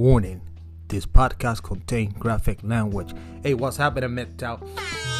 Warning 0.00 0.40
this 0.88 1.04
podcast 1.04 1.62
contains 1.62 2.14
graphic 2.14 2.60
language. 2.62 3.12
Hey, 3.42 3.52
what's 3.52 3.76
happening, 3.76 4.08
MGTOW? 4.08 4.66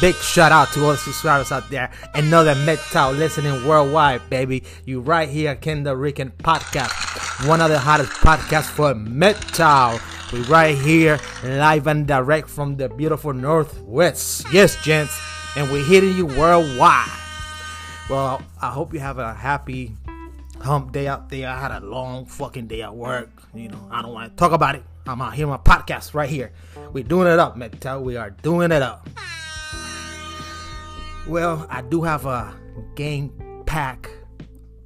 Big 0.01 0.15
shout 0.15 0.51
out 0.51 0.73
to 0.73 0.83
all 0.83 0.93
the 0.93 0.97
subscribers 0.97 1.51
out 1.51 1.69
there 1.69 1.91
that 2.15 2.23
MGTOW 2.23 3.15
listening 3.15 3.63
worldwide, 3.67 4.27
baby. 4.31 4.63
You 4.83 5.01
right 5.01 5.29
here, 5.29 5.53
Ken 5.53 5.83
Delrican 5.85 6.31
Podcast, 6.31 7.47
one 7.47 7.61
of 7.61 7.69
the 7.69 7.77
hottest 7.77 8.11
podcasts 8.13 8.71
for 8.71 8.95
MGTOW. 8.95 10.33
We 10.33 10.41
right 10.51 10.75
here, 10.75 11.19
live 11.43 11.85
and 11.85 12.07
direct 12.07 12.49
from 12.49 12.75
the 12.77 12.89
beautiful 12.89 13.33
Northwest. 13.33 14.47
Yes, 14.51 14.83
gents, 14.83 15.15
and 15.55 15.71
we're 15.71 15.85
hitting 15.85 16.17
you 16.17 16.25
worldwide. 16.25 17.07
Well, 18.09 18.41
I 18.59 18.71
hope 18.71 18.95
you 18.95 18.99
have 18.99 19.19
a 19.19 19.35
happy 19.35 19.95
hump 20.59 20.91
day 20.91 21.07
out 21.07 21.29
there. 21.29 21.47
I 21.49 21.59
had 21.59 21.83
a 21.83 21.85
long 21.85 22.25
fucking 22.25 22.65
day 22.65 22.81
at 22.81 22.95
work. 22.95 23.40
You 23.53 23.67
know, 23.67 23.87
I 23.91 24.01
don't 24.01 24.13
want 24.13 24.31
to 24.31 24.35
talk 24.37 24.53
about 24.53 24.75
it. 24.75 24.83
I'm 25.05 25.21
out 25.21 25.33
here 25.33 25.45
on 25.45 25.51
my 25.51 25.57
podcast 25.57 26.13
right 26.13 26.29
here. 26.29 26.53
We're 26.93 27.03
doing 27.03 27.27
it 27.27 27.39
up, 27.39 27.57
MGTOW. 27.57 28.01
We 28.01 28.15
are 28.15 28.29
doing 28.29 28.71
it 28.71 28.81
up. 28.81 29.09
Well, 31.27 31.67
I 31.69 31.81
do 31.81 32.01
have 32.03 32.25
a 32.25 32.53
game 32.95 33.31
pack 33.65 34.09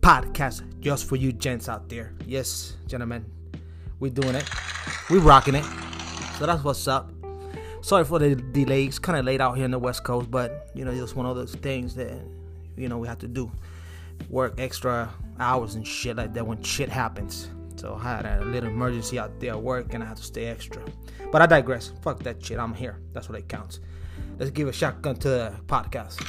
podcast 0.02 0.64
just 0.80 1.08
for 1.08 1.16
you 1.16 1.32
gents 1.32 1.70
out 1.70 1.90
there. 1.90 2.14
Yes, 2.26 2.76
gentlemen. 2.88 3.26
We're 4.00 4.12
doing 4.12 4.36
it. 4.36 4.50
We're 5.10 5.20
rocking 5.20 5.56
it. 5.56 5.66
So 6.38 6.46
that's 6.46 6.64
what's 6.64 6.88
up. 6.88 7.12
Sorry 7.82 8.04
for 8.04 8.18
the 8.20 8.36
delays. 8.36 8.98
Kind 8.98 9.20
of 9.20 9.26
late 9.26 9.42
out 9.42 9.56
here 9.56 9.66
in 9.66 9.72
the 9.72 9.80
West 9.80 10.04
Coast, 10.04 10.32
but 10.32 10.70
you 10.74 10.86
know, 10.86 10.92
it's 10.92 11.16
one 11.16 11.26
of 11.26 11.36
those 11.36 11.56
things 11.56 11.94
that 11.96 12.12
you 12.76 12.90
know 12.90 12.98
we 12.98 13.08
have 13.08 13.20
to 13.20 13.28
do. 13.28 13.52
Work 14.30 14.60
extra 14.60 15.14
hours 15.40 15.76
and 15.76 15.86
shit 15.86 16.18
like 16.18 16.34
that 16.34 16.48
when 16.48 16.64
shit 16.64 16.90
happens. 16.90 17.50
So 17.76 17.96
I 17.96 18.04
had 18.04 18.26
a 18.26 18.46
little 18.46 18.70
emergency 18.70 19.20
out 19.20 19.40
there 19.40 19.52
at 19.52 19.62
work 19.62 19.94
and 19.94 20.04
I 20.04 20.08
had 20.08 20.18
to 20.18 20.24
stay 20.24 20.46
extra. 20.46 20.82
But 21.32 21.42
I 21.42 21.46
digress. 21.46 21.92
Fuck 22.02 22.24
that 22.24 22.44
shit. 22.44 22.60
I'm 22.60 22.74
here. 22.74 23.00
That's 23.14 23.30
what 23.30 23.38
it 23.38 23.48
counts. 23.48 23.80
Let's 24.38 24.52
give 24.52 24.68
a 24.68 24.74
shotgun 24.74 25.16
to 25.18 25.30
the 25.30 25.56
podcast. 25.66 26.22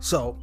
So 0.00 0.38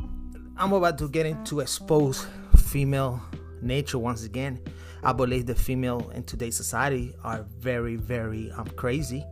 I'm 0.58 0.74
about 0.74 0.98
to 1.00 1.10
get 1.10 1.26
into 1.26 1.60
expose 1.60 2.26
female 2.58 3.22
nature 3.62 4.00
once 4.00 4.24
again. 4.26 4.60
I 5.04 5.14
believe 5.14 5.46
the 5.46 5.56
female 5.56 6.12
in 6.14 6.24
today's 6.24 6.56
society 6.56 7.16
are 7.24 7.46
very, 7.60 7.96
very 7.96 8.52
um, 8.52 8.68
crazy, 8.76 9.26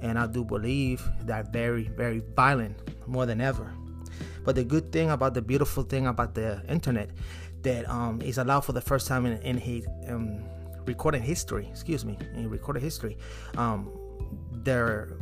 and 0.00 0.18
I 0.18 0.26
do 0.26 0.44
believe 0.44 1.02
they're 1.22 1.46
very, 1.52 1.84
very 1.84 2.22
violent 2.34 2.76
more 3.06 3.26
than 3.26 3.40
ever. 3.40 3.72
But 4.44 4.56
the 4.56 4.64
good 4.64 4.90
thing 4.90 5.10
about 5.10 5.34
the 5.34 5.42
beautiful 5.42 5.84
thing 5.84 6.06
about 6.06 6.34
the 6.34 6.62
internet 6.68 7.10
that 7.62 7.88
um, 7.88 8.20
is 8.22 8.38
allowed 8.38 8.60
for 8.62 8.72
the 8.72 8.80
first 8.80 9.06
time 9.06 9.26
in, 9.26 9.40
in 9.42 9.56
his, 9.56 9.86
um, 10.08 10.44
recorded 10.86 11.22
history, 11.22 11.68
excuse 11.70 12.04
me, 12.04 12.18
in 12.34 12.48
recorded 12.48 12.82
history, 12.82 13.16
um, 13.56 13.90
their 14.52 15.16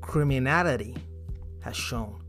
criminality 0.00 0.94
has 1.60 1.76
shown, 1.76 2.20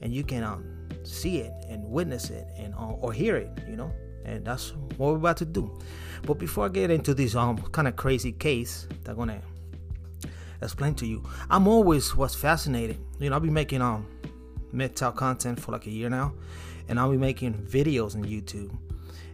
and 0.00 0.12
you 0.12 0.24
can 0.24 0.42
um, 0.42 0.64
see 1.02 1.38
it 1.38 1.52
and 1.68 1.84
witness 1.84 2.30
it 2.30 2.46
and 2.56 2.74
uh, 2.74 2.92
or 3.00 3.12
hear 3.12 3.36
it, 3.36 3.50
you 3.68 3.76
know, 3.76 3.92
and 4.24 4.44
that's 4.44 4.72
what 4.96 5.12
we're 5.12 5.16
about 5.16 5.36
to 5.38 5.44
do. 5.44 5.78
But 6.22 6.38
before 6.38 6.66
I 6.66 6.68
get 6.68 6.90
into 6.90 7.14
this 7.14 7.34
um 7.34 7.58
kind 7.72 7.88
of 7.88 7.96
crazy 7.96 8.32
case, 8.32 8.86
I'm 9.06 9.16
gonna 9.16 9.40
explain 10.60 10.94
to 10.96 11.06
you, 11.06 11.22
I'm 11.50 11.66
always 11.66 12.14
was 12.14 12.34
fascinated. 12.34 12.98
You 13.18 13.30
know, 13.30 13.36
I've 13.36 13.42
been 13.42 13.52
making 13.52 13.82
um 13.82 14.06
content 15.16 15.60
for 15.60 15.72
like 15.72 15.86
a 15.86 15.90
year 15.90 16.08
now, 16.08 16.34
and 16.88 16.98
I'll 16.98 17.10
be 17.10 17.16
making 17.16 17.54
videos 17.54 18.14
on 18.14 18.24
YouTube, 18.24 18.76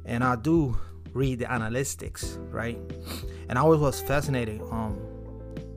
and 0.04 0.22
I 0.22 0.36
do 0.36 0.76
read 1.12 1.38
the 1.38 1.46
analytics, 1.46 2.38
right? 2.52 2.78
And 3.48 3.58
I 3.58 3.62
always 3.62 3.80
was 3.80 4.00
fascinated. 4.00 4.60
Um, 4.70 4.98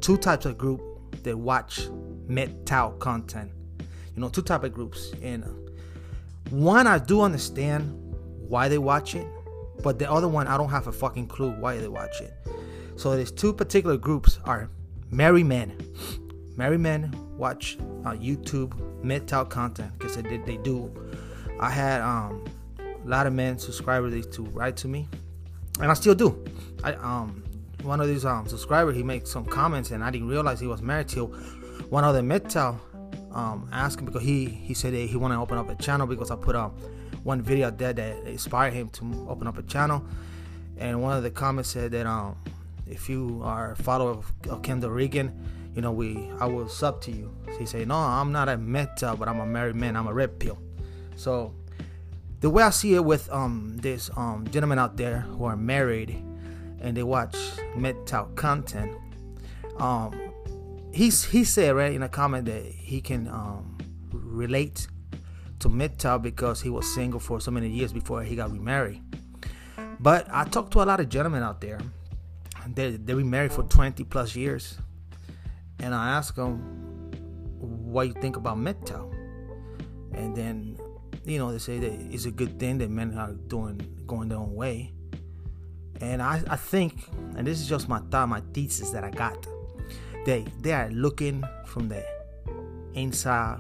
two 0.02 0.18
types 0.18 0.46
of 0.46 0.58
group 0.58 0.82
that 1.24 1.38
watch 1.38 1.88
MGTOW 2.28 3.00
content. 3.00 3.52
You 4.16 4.22
know, 4.22 4.30
two 4.30 4.42
type 4.42 4.64
of 4.64 4.74
groups, 4.74 5.14
and 5.22 5.46
one 6.50 6.86
I 6.88 6.98
do 6.98 7.22
understand 7.22 7.98
why 8.48 8.68
they 8.68 8.78
watch 8.78 9.16
it, 9.16 9.28
but 9.82 10.00
the 10.00 10.12
other 10.12 10.28
one 10.28 10.48
I 10.48 10.58
don't 10.58 10.70
have 10.70 10.88
a 10.88 10.92
fucking 10.92 11.28
clue 11.28 11.52
why 11.52 11.78
they 11.78 11.88
watch 11.88 12.20
it. 12.22 12.34
So 12.98 13.16
there's 13.16 13.32
two 13.32 13.54
particular 13.54 13.98
groups 13.98 14.40
are 14.44 14.70
merry 15.10 15.44
men. 15.44 15.78
Merry 16.58 16.78
men 16.78 17.16
watch 17.38 17.78
uh, 18.06 18.12
YouTube 18.12 18.74
MGTOW 19.04 19.50
content 19.50 19.92
because 19.98 20.16
they, 20.18 20.38
they 20.38 20.58
do. 20.58 20.92
I 21.62 21.70
had 21.70 22.02
um, 22.02 22.44
a 22.80 23.08
lot 23.08 23.28
of 23.28 23.34
men 23.34 23.60
subscribers 23.60 24.26
to 24.28 24.44
write 24.46 24.76
to 24.78 24.88
me, 24.88 25.08
and 25.80 25.92
I 25.92 25.94
still 25.94 26.16
do. 26.16 26.44
I 26.84 26.94
um 26.94 27.44
one 27.84 28.02
of 28.02 28.08
these 28.08 28.26
um 28.26 28.48
subscribers 28.48 28.96
he 28.96 29.04
makes 29.04 29.30
some 29.30 29.46
comments 29.46 29.92
and 29.92 30.04
I 30.04 30.12
didn't 30.12 30.28
realize 30.28 30.60
he 30.60 30.68
was 30.68 30.82
married 30.82 31.08
till 31.08 31.28
one 31.90 32.04
of 32.04 32.14
the 32.14 32.22
MGTOW 32.22 32.80
um 33.36 33.70
asked 33.72 34.00
him 34.00 34.06
because 34.06 34.24
he 34.24 34.46
he 34.46 34.74
said 34.74 34.94
he 34.94 35.16
wanted 35.18 35.36
to 35.36 35.42
open 35.42 35.58
up 35.58 35.70
a 35.70 35.76
channel 35.76 36.08
because 36.08 36.32
I 36.32 36.36
put 36.36 36.56
um 36.56 36.72
one 37.24 37.42
video 37.42 37.70
there 37.70 37.94
that 37.94 38.24
inspired 38.26 38.74
him 38.74 38.90
to 38.90 39.28
open 39.30 39.48
up 39.48 39.58
a 39.58 39.64
channel, 39.64 40.04
and 40.78 41.02
one 41.02 41.16
of 41.16 41.24
the 41.24 41.32
comments 41.32 41.70
said 41.70 41.92
that 41.92 42.08
um 42.08 42.36
if 42.88 43.08
you 43.08 43.42
are 43.44 43.72
a 43.72 43.76
follower 43.76 44.12
of, 44.12 44.62
Ken 44.64 44.82
Delrican, 44.82 45.32
you 45.76 45.82
know 45.82 45.92
we 45.92 46.30
I 46.40 46.46
will 46.48 46.68
sub 46.68 47.02
to 47.02 47.12
you. 47.12 47.32
So 47.46 47.58
he 47.60 47.66
said 47.66 47.88
no 47.88 47.96
I'm 47.96 48.32
not 48.32 48.50
a 48.50 48.58
MGTOW 48.58 49.20
but 49.20 49.28
I'm 49.28 49.40
a 49.40 49.46
married 49.46 49.76
man 49.76 49.96
I'm 49.96 50.08
a 50.08 50.14
red 50.14 50.40
pill. 50.40 50.58
So 51.22 51.54
the 52.40 52.50
way 52.50 52.64
I 52.64 52.72
see 52.72 52.96
it 52.96 53.06
with 53.06 53.32
um 53.32 53.78
this 53.78 54.10
um 54.18 54.48
gentlemen 54.50 54.80
out 54.80 54.98
there 54.98 55.20
who 55.20 55.46
are 55.46 55.56
married 55.56 56.10
and 56.82 56.98
they 56.98 57.04
watch 57.04 57.36
MGTOW 57.76 58.36
content, 58.36 58.92
um 59.78 60.20
he's 60.92 61.24
he 61.24 61.44
said 61.44 61.76
right 61.76 61.94
in 61.94 62.02
a 62.02 62.10
comment 62.10 62.46
that 62.46 62.66
he 62.66 63.02
can 63.02 63.28
um 63.28 63.78
relate 64.12 64.88
to 65.60 65.70
MGTOW 65.70 66.24
because 66.24 66.60
he 66.60 66.72
was 66.72 66.92
single 66.92 67.20
for 67.20 67.40
so 67.40 67.52
many 67.52 67.70
years 67.70 67.94
before 67.94 68.24
he 68.24 68.36
got 68.36 68.52
remarried. 68.52 69.00
But 70.00 70.28
I 70.32 70.46
talked 70.46 70.74
to 70.74 70.82
a 70.82 70.86
lot 70.90 71.00
of 71.00 71.08
gentlemen 71.08 71.44
out 71.44 71.62
there. 71.62 71.80
They 72.66 72.98
they 72.98 73.14
been 73.14 73.30
married 73.30 73.54
for 73.54 73.62
20 73.62 74.04
plus 74.06 74.36
years, 74.36 74.80
and 75.80 75.94
I 75.94 76.18
asked 76.18 76.36
them 76.36 76.58
what 77.60 78.08
you 78.08 78.14
think 78.14 78.38
about 78.38 78.58
MGTOW, 78.58 79.14
and 80.16 80.36
then 80.36 80.81
you 81.26 81.38
know 81.38 81.52
they 81.52 81.60
say 81.60 81.80
that 81.80 81.92
it's 82.12 82.26
a 82.26 82.32
good 82.32 82.60
thing 82.60 82.78
that 82.80 82.90
men 82.90 83.18
are 83.18 83.34
doing 83.48 83.82
going 84.08 84.30
their 84.30 84.40
own 84.40 84.54
way. 84.54 84.94
And 86.00 86.22
I, 86.22 86.42
I 86.50 86.56
think, 86.56 87.08
and 87.36 87.46
this 87.46 87.62
is 87.62 87.68
just 87.68 87.88
my 87.88 88.00
thought, 88.10 88.28
my 88.28 88.42
thesis 88.54 88.90
that 88.90 89.04
I 89.04 89.12
got, 89.12 89.46
they 90.26 90.46
they 90.62 90.74
are 90.74 90.90
looking 90.90 91.44
from 91.66 91.90
the 91.90 92.04
inside 92.94 93.60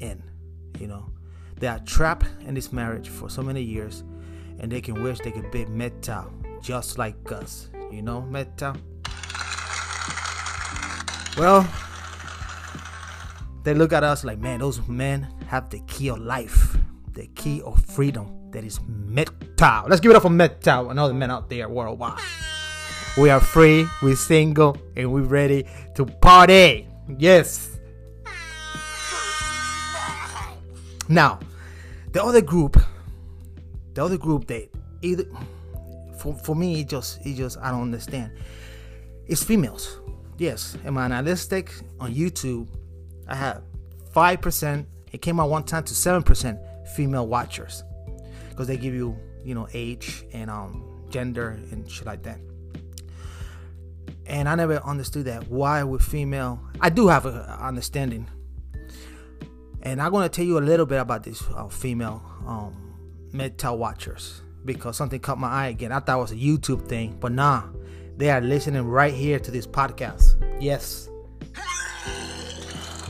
in. 0.00 0.22
You 0.80 0.86
know, 0.88 1.10
they 1.58 1.66
are 1.66 1.78
trapped 1.80 2.26
in 2.46 2.54
this 2.54 2.72
marriage 2.72 3.08
for 3.08 3.28
so 3.28 3.42
many 3.42 3.62
years, 3.62 4.04
and 4.58 4.70
they 4.70 4.80
can 4.80 5.02
wish 5.02 5.18
they 5.20 5.30
could 5.30 5.50
be 5.50 5.64
MGTOW 5.64 6.62
just 6.62 6.98
like 6.98 7.30
us. 7.30 7.68
You 7.90 8.02
know, 8.02 8.26
MGTOW. 8.30 8.76
Well, 11.38 11.68
they 13.66 13.74
look 13.74 13.92
at 13.92 14.04
us 14.04 14.22
like, 14.22 14.38
man, 14.38 14.60
those 14.60 14.86
men 14.86 15.26
have 15.48 15.68
the 15.70 15.80
key 15.88 16.08
of 16.08 16.20
life, 16.20 16.76
the 17.14 17.26
key 17.34 17.60
of 17.62 17.84
freedom 17.84 18.48
that 18.52 18.62
is 18.62 18.78
MGTOW. 18.78 19.88
Let's 19.88 20.00
give 20.00 20.12
it 20.12 20.14
up 20.14 20.22
for 20.22 20.28
MGTOW 20.28 20.92
and 20.92 21.00
all 21.00 21.08
the 21.08 21.14
men 21.14 21.32
out 21.32 21.50
there 21.50 21.68
worldwide. 21.68 22.20
We 23.18 23.28
are 23.28 23.40
free, 23.40 23.88
we're 24.02 24.14
single, 24.14 24.76
and 24.94 25.12
we're 25.12 25.22
ready 25.22 25.66
to 25.96 26.06
party. 26.06 26.86
Yes. 27.18 27.76
Now, 31.08 31.40
the 32.12 32.22
other 32.22 32.42
group, 32.42 32.80
the 33.94 34.04
other 34.04 34.16
group 34.16 34.46
that 34.46 34.68
either 35.02 35.24
for, 36.18 36.34
for 36.34 36.54
me 36.54 36.82
it 36.82 36.88
just 36.88 37.18
it 37.26 37.34
just 37.34 37.58
I 37.58 37.72
don't 37.72 37.82
understand. 37.82 38.30
It's 39.26 39.42
females. 39.42 39.98
Yes, 40.38 40.78
in 40.84 40.94
my 40.94 41.08
analytics 41.08 41.82
on 41.98 42.14
YouTube, 42.14 42.68
I 43.28 43.34
have 43.34 43.62
five 44.12 44.40
percent. 44.40 44.88
It 45.12 45.22
came 45.22 45.40
out 45.40 45.50
one 45.50 45.64
time 45.64 45.84
to 45.84 45.94
seven 45.94 46.22
percent 46.22 46.58
female 46.94 47.26
watchers 47.26 47.84
because 48.50 48.66
they 48.66 48.76
give 48.76 48.94
you 48.94 49.16
you 49.44 49.54
know 49.54 49.68
age 49.72 50.24
and 50.32 50.50
um 50.50 51.04
gender 51.10 51.50
and 51.70 51.90
shit 51.90 52.06
like 52.06 52.22
that. 52.24 52.38
And 54.26 54.48
I 54.48 54.56
never 54.56 54.78
understood 54.78 55.26
that. 55.26 55.48
Why 55.48 55.84
with 55.84 56.02
female? 56.02 56.60
I 56.80 56.90
do 56.90 57.06
have 57.08 57.26
an 57.26 57.36
understanding 57.36 58.28
and 59.86 60.02
I'm 60.02 60.10
gonna 60.10 60.28
tell 60.28 60.44
you 60.44 60.58
a 60.58 60.60
little 60.60 60.84
bit 60.84 61.00
about 61.00 61.22
these 61.22 61.40
uh, 61.54 61.68
female 61.68 62.20
um, 62.44 62.74
MGTOW 63.32 63.78
watchers 63.78 64.42
because 64.64 64.96
something 64.96 65.20
caught 65.20 65.38
my 65.38 65.48
eye 65.48 65.68
again. 65.68 65.92
I 65.92 66.00
thought 66.00 66.18
it 66.18 66.22
was 66.22 66.32
a 66.32 66.34
YouTube 66.34 66.88
thing, 66.88 67.16
but 67.20 67.30
nah, 67.30 67.62
they 68.16 68.30
are 68.30 68.40
listening 68.40 68.82
right 68.82 69.14
here 69.14 69.38
to 69.38 69.50
this 69.52 69.64
podcast. 69.64 70.42
Yes, 70.60 71.08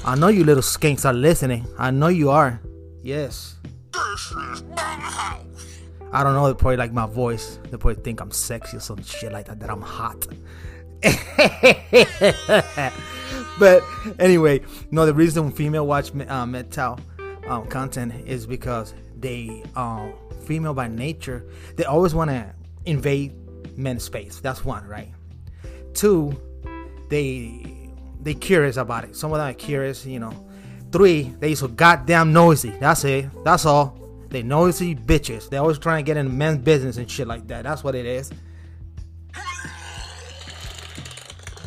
I 0.06 0.14
know 0.14 0.28
you 0.28 0.44
little 0.44 0.62
skinks 0.62 1.04
are 1.04 1.12
listening. 1.12 1.66
I 1.78 1.90
know 1.90 2.06
you 2.06 2.30
are. 2.30 2.60
Yes. 3.02 3.56
I 6.12 6.22
don't 6.22 6.34
know. 6.34 6.46
They 6.46 6.54
probably 6.54 6.76
like 6.76 6.92
my 6.92 7.06
voice. 7.06 7.58
They 7.64 7.76
probably 7.76 8.00
think 8.04 8.20
I'm 8.20 8.30
sexy 8.30 8.76
or 8.76 8.80
some 8.80 9.02
shit 9.02 9.32
like 9.32 9.46
that. 9.46 9.58
That 9.58 9.68
I'm 9.68 9.82
hot. 9.82 10.28
but 13.58 13.82
anyway, 14.20 14.60
no. 14.92 15.06
The 15.06 15.12
reason 15.12 15.50
female 15.50 15.88
watch 15.88 16.10
uh, 16.10 16.14
MGTOW 16.14 17.48
um, 17.48 17.66
content 17.66 18.14
is 18.26 18.46
because 18.46 18.94
they 19.18 19.64
um, 19.74 20.14
female 20.44 20.72
by 20.72 20.86
nature. 20.86 21.44
They 21.74 21.84
always 21.84 22.14
want 22.14 22.30
to 22.30 22.54
invade 22.84 23.34
men's 23.76 24.04
space. 24.04 24.38
That's 24.38 24.64
one, 24.64 24.86
right? 24.86 25.12
Two, 25.94 26.40
they 27.08 27.75
they 28.26 28.34
curious 28.34 28.76
about 28.76 29.04
it. 29.04 29.14
Some 29.14 29.30
of 29.32 29.38
them 29.38 29.48
are 29.48 29.54
curious, 29.54 30.04
you 30.04 30.18
know. 30.18 30.32
Three, 30.90 31.32
they 31.38 31.54
so 31.54 31.68
goddamn 31.68 32.32
noisy. 32.32 32.70
That's 32.70 33.04
it. 33.04 33.30
That's 33.44 33.64
all. 33.64 34.00
They 34.30 34.42
noisy 34.42 34.96
bitches. 34.96 35.48
They 35.48 35.58
always 35.58 35.78
trying 35.78 36.04
to 36.04 36.06
get 36.08 36.16
in 36.16 36.36
men's 36.36 36.58
business 36.58 36.96
and 36.96 37.08
shit 37.08 37.28
like 37.28 37.46
that. 37.46 37.62
That's 37.62 37.84
what 37.84 37.94
it 37.94 38.04
is. 38.04 38.32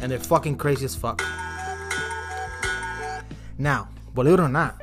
And 0.01 0.11
they're 0.11 0.19
fucking 0.19 0.57
crazy 0.57 0.83
as 0.83 0.97
fuck. 0.97 1.23
Now, 3.57 3.87
believe 4.13 4.33
it 4.33 4.41
or 4.41 4.49
not, 4.49 4.81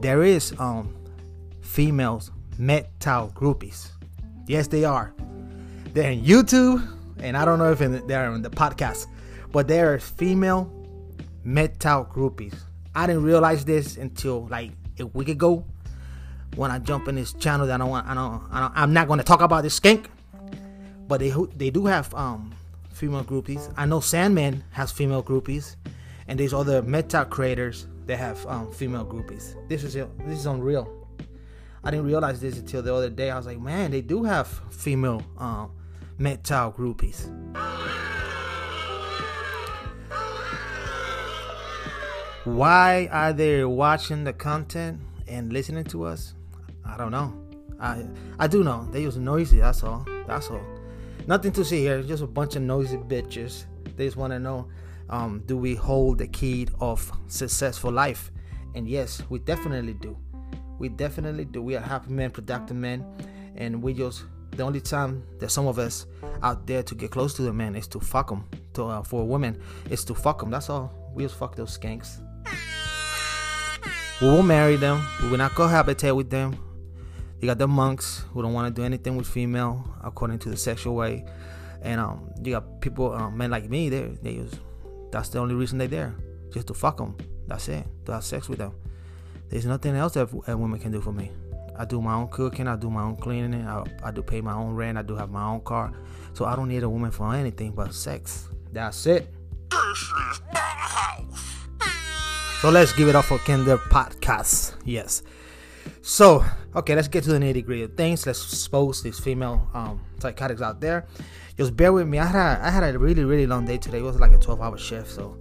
there 0.00 0.24
is 0.24 0.52
um 0.58 0.96
females 1.60 2.32
MGTOW 2.58 3.34
groupies. 3.34 3.92
Yes, 4.48 4.66
they 4.66 4.84
are. 4.84 5.14
They're 5.92 6.10
in 6.10 6.24
YouTube, 6.24 6.84
and 7.20 7.36
I 7.36 7.44
don't 7.44 7.60
know 7.60 7.70
if 7.70 7.80
in, 7.80 8.04
they're 8.08 8.32
in 8.32 8.42
the 8.42 8.50
podcast, 8.50 9.06
but 9.52 9.68
there 9.68 9.94
are 9.94 10.00
female 10.00 10.83
MGTOW 11.46 12.12
groupies. 12.12 12.54
I 12.94 13.06
didn't 13.06 13.24
realize 13.24 13.64
this 13.64 13.96
until 13.96 14.46
like 14.46 14.70
a 14.98 15.06
week 15.06 15.28
ago 15.28 15.64
when 16.56 16.70
I 16.70 16.78
jump 16.78 17.08
in 17.08 17.16
this 17.16 17.32
channel 17.32 17.66
that 17.66 17.74
I 17.74 17.78
don't 17.78 17.90
want. 17.90 18.06
I 18.06 18.14
don't. 18.14 18.42
I 18.50 18.70
I'm 18.74 18.92
not 18.92 19.08
going 19.08 19.18
to 19.18 19.24
talk 19.24 19.40
about 19.40 19.62
this 19.62 19.74
skink, 19.74 20.08
but 21.08 21.20
they 21.20 21.32
they 21.56 21.70
do 21.70 21.86
have 21.86 22.14
um 22.14 22.54
female 22.92 23.24
groupies. 23.24 23.72
I 23.76 23.86
know 23.86 24.00
Sandman 24.00 24.62
has 24.70 24.92
female 24.92 25.22
groupies, 25.22 25.76
and 26.28 26.38
there's 26.38 26.54
other 26.54 26.82
MGTOW 26.82 27.28
creators 27.28 27.86
that 28.06 28.18
have 28.18 28.44
um, 28.46 28.72
female 28.72 29.04
groupies. 29.04 29.54
This 29.68 29.84
is 29.84 29.94
this 29.94 30.38
is 30.38 30.46
unreal. 30.46 30.88
I 31.82 31.90
didn't 31.90 32.06
realize 32.06 32.40
this 32.40 32.58
until 32.58 32.82
the 32.82 32.94
other 32.94 33.10
day. 33.10 33.30
I 33.30 33.36
was 33.36 33.46
like, 33.46 33.60
man, 33.60 33.90
they 33.90 34.00
do 34.00 34.24
have 34.24 34.48
female 34.70 35.22
um, 35.36 35.70
MGTOW 36.18 36.74
groupies. 36.76 38.23
Why 42.44 43.08
are 43.10 43.32
they 43.32 43.64
watching 43.64 44.22
the 44.22 44.34
content 44.34 45.00
and 45.26 45.50
listening 45.50 45.84
to 45.84 46.04
us? 46.04 46.34
I 46.84 46.98
don't 46.98 47.10
know. 47.10 47.32
I 47.80 48.04
I 48.38 48.48
do 48.48 48.62
know 48.62 48.86
they 48.92 49.00
use 49.00 49.16
noisy. 49.16 49.60
That's 49.60 49.82
all. 49.82 50.06
That's 50.26 50.50
all. 50.50 50.60
Nothing 51.26 51.52
to 51.52 51.64
see 51.64 51.80
here. 51.80 52.02
Just 52.02 52.22
a 52.22 52.26
bunch 52.26 52.54
of 52.56 52.60
noisy 52.62 52.98
bitches. 52.98 53.64
They 53.96 54.04
just 54.04 54.18
want 54.18 54.34
to 54.34 54.38
know, 54.38 54.68
um, 55.08 55.42
do 55.46 55.56
we 55.56 55.74
hold 55.74 56.18
the 56.18 56.26
key 56.26 56.68
of 56.80 57.10
successful 57.28 57.90
life? 57.90 58.30
And 58.74 58.86
yes, 58.86 59.22
we 59.30 59.38
definitely 59.38 59.94
do. 59.94 60.14
We 60.78 60.90
definitely 60.90 61.46
do. 61.46 61.62
We 61.62 61.76
are 61.76 61.80
happy 61.80 62.10
men, 62.10 62.30
productive 62.30 62.76
men, 62.76 63.06
and 63.56 63.82
we 63.82 63.94
just 63.94 64.24
the 64.50 64.64
only 64.64 64.82
time 64.82 65.24
that 65.38 65.50
some 65.50 65.66
of 65.66 65.78
us 65.78 66.04
out 66.42 66.66
there 66.66 66.82
to 66.82 66.94
get 66.94 67.10
close 67.10 67.32
to 67.34 67.42
the 67.42 67.54
men 67.54 67.74
is 67.74 67.88
to 67.88 68.00
fuck 68.00 68.28
them. 68.28 68.44
To 68.74 68.84
uh, 68.84 69.02
for 69.02 69.26
women, 69.26 69.62
is 69.88 70.04
to 70.04 70.14
fuck 70.14 70.40
them. 70.40 70.50
That's 70.50 70.68
all. 70.68 70.92
We 71.14 71.22
just 71.22 71.36
fuck 71.36 71.56
those 71.56 71.78
skanks. 71.78 72.20
We 74.20 74.28
will 74.28 74.42
marry 74.42 74.76
them. 74.76 75.06
We 75.22 75.28
will 75.28 75.38
not 75.38 75.52
cohabitate 75.52 76.16
with 76.16 76.30
them. 76.30 76.56
You 77.40 77.48
got 77.48 77.58
the 77.58 77.68
monks 77.68 78.24
who 78.32 78.42
don't 78.42 78.54
want 78.54 78.74
to 78.74 78.80
do 78.80 78.84
anything 78.84 79.16
with 79.16 79.26
female 79.26 79.84
according 80.02 80.38
to 80.40 80.48
the 80.48 80.56
sexual 80.56 80.94
way, 80.94 81.24
and 81.82 82.00
um, 82.00 82.32
you 82.42 82.52
got 82.52 82.80
people, 82.80 83.12
um, 83.12 83.36
men 83.36 83.50
like 83.50 83.68
me. 83.68 83.90
They 83.90 84.02
they 84.22 84.32
use 84.32 84.52
that's 85.10 85.28
the 85.28 85.38
only 85.38 85.54
reason 85.54 85.78
they're 85.78 85.88
there, 85.88 86.14
just 86.52 86.68
to 86.68 86.74
fuck 86.74 86.96
them. 86.96 87.16
That's 87.46 87.68
it. 87.68 87.86
To 88.06 88.12
have 88.14 88.24
sex 88.24 88.48
with 88.48 88.58
them. 88.58 88.72
There's 89.48 89.66
nothing 89.66 89.94
else 89.94 90.14
that 90.14 90.28
a 90.48 90.56
woman 90.56 90.80
can 90.80 90.90
do 90.90 91.00
for 91.00 91.12
me. 91.12 91.30
I 91.76 91.84
do 91.84 92.00
my 92.00 92.14
own 92.14 92.28
cooking. 92.28 92.66
I 92.66 92.76
do 92.76 92.88
my 92.90 93.02
own 93.02 93.16
cleaning. 93.16 93.66
I, 93.66 93.84
I 94.02 94.10
do 94.10 94.22
pay 94.22 94.40
my 94.40 94.54
own 94.54 94.74
rent. 94.74 94.96
I 94.96 95.02
do 95.02 95.14
have 95.16 95.30
my 95.30 95.44
own 95.44 95.60
car. 95.60 95.92
So 96.32 96.44
I 96.44 96.56
don't 96.56 96.68
need 96.68 96.82
a 96.82 96.88
woman 96.88 97.10
for 97.10 97.34
anything 97.34 97.72
but 97.72 97.94
sex. 97.94 98.48
That's 98.72 99.06
it. 99.06 99.28
This 99.70 99.98
is 99.98 100.40
my 100.52 100.58
house. 100.58 101.63
So 102.64 102.70
let's 102.70 102.94
give 102.94 103.08
it 103.08 103.14
up 103.14 103.26
for 103.26 103.36
Kinder 103.40 103.76
Podcast. 103.76 104.72
Yes. 104.86 105.22
So, 106.00 106.42
okay, 106.74 106.94
let's 106.94 107.08
get 107.08 107.22
to 107.24 107.30
the 107.30 107.38
nitty 107.38 107.62
gritty 107.62 107.82
of 107.82 107.94
things. 107.94 108.26
Let's 108.26 108.42
expose 108.42 109.02
these 109.02 109.20
female 109.20 109.68
um, 109.74 110.00
psychotics 110.18 110.62
out 110.62 110.80
there. 110.80 111.04
Just 111.58 111.76
bear 111.76 111.92
with 111.92 112.08
me. 112.08 112.18
I 112.18 112.24
had 112.24 112.58
a, 112.58 112.64
I 112.64 112.70
had 112.70 112.94
a 112.94 112.98
really 112.98 113.22
really 113.22 113.46
long 113.46 113.66
day 113.66 113.76
today. 113.76 113.98
It 113.98 114.02
was 114.02 114.18
like 114.18 114.32
a 114.32 114.38
12 114.38 114.62
hour 114.62 114.78
shift. 114.78 115.10
So, 115.10 115.36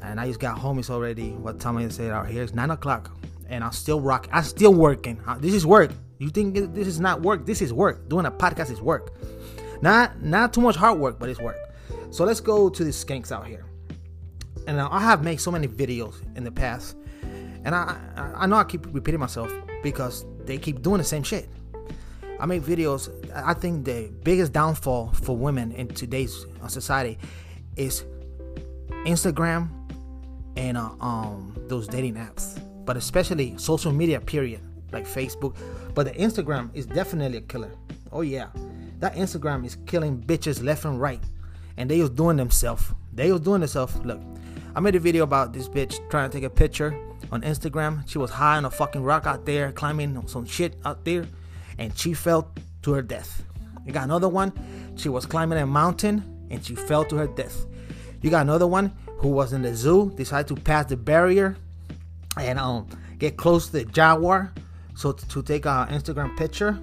and 0.00 0.20
I 0.20 0.26
just 0.26 0.40
got 0.40 0.58
home. 0.58 0.78
It's 0.78 0.90
already 0.90 1.30
what 1.30 1.58
time 1.58 1.78
is 1.78 1.98
it 2.00 2.10
out 2.10 2.28
here? 2.28 2.42
It's 2.42 2.52
nine 2.52 2.70
o'clock, 2.70 3.16
and 3.48 3.64
I'm 3.64 3.72
still 3.72 4.02
rocking. 4.02 4.30
I'm 4.34 4.44
still 4.44 4.74
working. 4.74 5.22
Uh, 5.26 5.38
this 5.38 5.54
is 5.54 5.64
work. 5.64 5.92
You 6.18 6.28
think 6.28 6.74
this 6.74 6.86
is 6.86 7.00
not 7.00 7.22
work? 7.22 7.46
This 7.46 7.62
is 7.62 7.72
work. 7.72 8.10
Doing 8.10 8.26
a 8.26 8.30
podcast 8.30 8.70
is 8.70 8.82
work. 8.82 9.14
Not 9.80 10.22
not 10.22 10.52
too 10.52 10.60
much 10.60 10.76
hard 10.76 10.98
work, 10.98 11.18
but 11.18 11.30
it's 11.30 11.40
work. 11.40 11.56
So 12.10 12.26
let's 12.26 12.40
go 12.40 12.68
to 12.68 12.84
the 12.84 12.90
skanks 12.90 13.32
out 13.32 13.46
here. 13.46 13.64
And 14.68 14.78
I 14.78 15.00
have 15.00 15.24
made 15.24 15.40
so 15.40 15.50
many 15.50 15.66
videos 15.66 16.16
in 16.36 16.44
the 16.44 16.52
past, 16.52 16.94
and 17.64 17.74
I 17.74 17.96
I, 18.36 18.46
know 18.46 18.56
I 18.56 18.64
keep 18.64 18.86
repeating 18.92 19.18
myself 19.18 19.50
because 19.82 20.26
they 20.44 20.58
keep 20.58 20.82
doing 20.82 20.98
the 20.98 21.04
same 21.04 21.22
shit. 21.22 21.48
I 22.38 22.44
make 22.44 22.62
videos. 22.62 23.08
I 23.34 23.54
think 23.54 23.86
the 23.86 24.12
biggest 24.22 24.52
downfall 24.52 25.12
for 25.22 25.34
women 25.34 25.72
in 25.72 25.88
today's 25.88 26.44
uh, 26.62 26.68
society 26.68 27.18
is 27.76 28.04
Instagram 29.06 29.70
and 30.58 30.76
uh, 30.76 30.90
um 31.00 31.56
those 31.68 31.88
dating 31.88 32.16
apps, 32.16 32.60
but 32.84 32.94
especially 32.98 33.56
social 33.56 33.90
media. 33.90 34.20
Period, 34.20 34.60
like 34.92 35.06
Facebook. 35.06 35.56
But 35.94 36.04
the 36.04 36.12
Instagram 36.12 36.68
is 36.74 36.84
definitely 36.84 37.38
a 37.38 37.40
killer. 37.40 37.72
Oh 38.12 38.20
yeah, 38.20 38.48
that 38.98 39.14
Instagram 39.14 39.64
is 39.64 39.78
killing 39.86 40.20
bitches 40.20 40.62
left 40.62 40.84
and 40.84 41.00
right, 41.00 41.22
and 41.78 41.90
they 41.90 42.02
was 42.02 42.10
doing 42.10 42.36
themselves. 42.36 42.84
They 43.14 43.32
was 43.32 43.40
doing 43.40 43.60
themselves. 43.60 43.96
Look, 44.04 44.20
I 44.78 44.80
made 44.80 44.94
a 44.94 45.00
video 45.00 45.24
about 45.24 45.52
this 45.52 45.68
bitch 45.68 46.08
trying 46.08 46.30
to 46.30 46.36
take 46.36 46.44
a 46.44 46.48
picture 46.48 46.96
on 47.32 47.42
Instagram. 47.42 48.08
She 48.08 48.16
was 48.16 48.30
high 48.30 48.58
on 48.58 48.64
a 48.64 48.70
fucking 48.70 49.02
rock 49.02 49.26
out 49.26 49.44
there, 49.44 49.72
climbing 49.72 50.24
some 50.28 50.46
shit 50.46 50.76
out 50.84 51.04
there, 51.04 51.24
and 51.78 51.98
she 51.98 52.14
fell 52.14 52.52
to 52.82 52.92
her 52.92 53.02
death. 53.02 53.42
You 53.84 53.92
got 53.92 54.04
another 54.04 54.28
one. 54.28 54.52
She 54.94 55.08
was 55.08 55.26
climbing 55.26 55.58
a 55.58 55.66
mountain 55.66 56.46
and 56.52 56.64
she 56.64 56.76
fell 56.76 57.04
to 57.06 57.16
her 57.16 57.26
death. 57.26 57.66
You 58.22 58.30
got 58.30 58.42
another 58.42 58.68
one 58.68 58.92
who 59.18 59.30
was 59.30 59.52
in 59.52 59.62
the 59.62 59.74
zoo, 59.74 60.12
decided 60.14 60.46
to 60.54 60.62
pass 60.62 60.86
the 60.86 60.96
barrier 60.96 61.56
and 62.36 62.56
um 62.60 62.86
get 63.18 63.36
close 63.36 63.66
to 63.66 63.72
the 63.72 63.84
jaguar, 63.84 64.52
so 64.94 65.10
to, 65.10 65.28
to 65.28 65.42
take 65.42 65.66
an 65.66 65.88
Instagram 65.88 66.36
picture, 66.36 66.78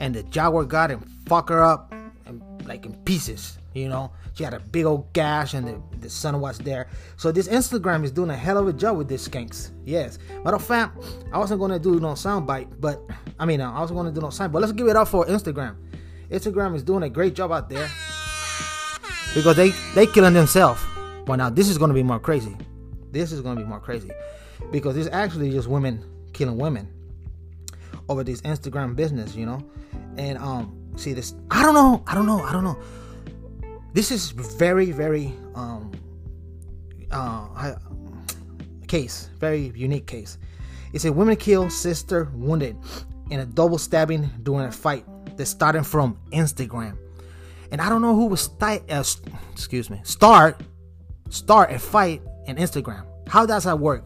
and 0.00 0.14
the 0.14 0.22
jaguar 0.24 0.66
got 0.66 0.90
and 0.90 1.02
fuck 1.26 1.48
her 1.48 1.64
up, 1.64 1.94
and, 2.26 2.42
like 2.66 2.84
in 2.84 2.92
pieces. 3.04 3.56
You 3.78 3.88
know, 3.88 4.12
she 4.34 4.44
had 4.44 4.54
a 4.54 4.60
big 4.60 4.84
old 4.84 5.12
gash, 5.12 5.54
and 5.54 5.66
the, 5.66 5.82
the 6.00 6.10
sun 6.10 6.40
was 6.40 6.58
there. 6.58 6.88
So 7.16 7.30
this 7.30 7.48
Instagram 7.48 8.04
is 8.04 8.10
doing 8.10 8.30
a 8.30 8.36
hell 8.36 8.58
of 8.58 8.66
a 8.66 8.72
job 8.72 8.96
with 8.96 9.08
these 9.08 9.26
skanks. 9.28 9.70
Yes, 9.84 10.18
matter 10.44 10.56
of 10.56 10.64
fact, 10.64 10.98
I 11.32 11.38
wasn't 11.38 11.60
gonna 11.60 11.78
do 11.78 12.00
no 12.00 12.08
soundbite, 12.08 12.80
but 12.80 13.00
I 13.38 13.46
mean, 13.46 13.60
I 13.60 13.80
was 13.80 13.90
gonna 13.90 14.12
do 14.12 14.20
no 14.20 14.30
sound, 14.30 14.52
but 14.52 14.60
let's 14.60 14.72
give 14.72 14.88
it 14.88 14.96
up 14.96 15.08
for 15.08 15.24
Instagram. 15.26 15.76
Instagram 16.30 16.74
is 16.74 16.82
doing 16.82 17.04
a 17.04 17.08
great 17.08 17.34
job 17.34 17.52
out 17.52 17.68
there 17.70 17.88
because 19.34 19.56
they 19.56 19.70
they 19.94 20.06
killing 20.06 20.34
themselves. 20.34 20.82
But 21.24 21.36
now 21.36 21.50
this 21.50 21.68
is 21.68 21.78
gonna 21.78 21.94
be 21.94 22.02
more 22.02 22.18
crazy. 22.18 22.56
This 23.12 23.32
is 23.32 23.40
gonna 23.40 23.60
be 23.60 23.66
more 23.66 23.80
crazy 23.80 24.10
because 24.70 24.96
it's 24.96 25.08
actually 25.12 25.50
just 25.50 25.68
women 25.68 26.04
killing 26.32 26.58
women 26.58 26.88
over 28.08 28.24
this 28.24 28.40
Instagram 28.42 28.96
business, 28.96 29.34
you 29.34 29.46
know. 29.46 29.62
And 30.16 30.38
um, 30.38 30.76
see 30.96 31.12
this. 31.12 31.34
I 31.50 31.62
don't 31.62 31.74
know. 31.74 32.02
I 32.06 32.14
don't 32.14 32.26
know. 32.26 32.42
I 32.42 32.52
don't 32.52 32.64
know. 32.64 32.78
This 33.92 34.10
is 34.10 34.30
very 34.30 34.92
very 34.92 35.32
um 35.54 35.92
uh 37.10 37.76
case, 38.86 39.30
very 39.38 39.72
unique 39.74 40.06
case. 40.06 40.38
It's 40.92 41.04
a 41.04 41.12
woman 41.12 41.36
killed, 41.36 41.70
sister 41.72 42.30
wounded 42.34 42.76
in 43.30 43.40
a 43.40 43.46
double 43.46 43.78
stabbing 43.78 44.30
during 44.42 44.66
a 44.66 44.72
fight 44.72 45.04
that 45.36 45.46
started 45.46 45.84
from 45.84 46.18
Instagram. 46.32 46.96
And 47.70 47.80
I 47.80 47.88
don't 47.88 48.00
know 48.00 48.14
who 48.14 48.26
was 48.26 48.40
sti- 48.40 48.82
uh, 48.88 49.04
excuse 49.52 49.90
me, 49.90 50.00
start 50.02 50.62
start 51.28 51.70
a 51.70 51.78
fight 51.78 52.22
in 52.46 52.56
Instagram. 52.56 53.04
How 53.28 53.44
does 53.44 53.64
that 53.64 53.78
work? 53.78 54.04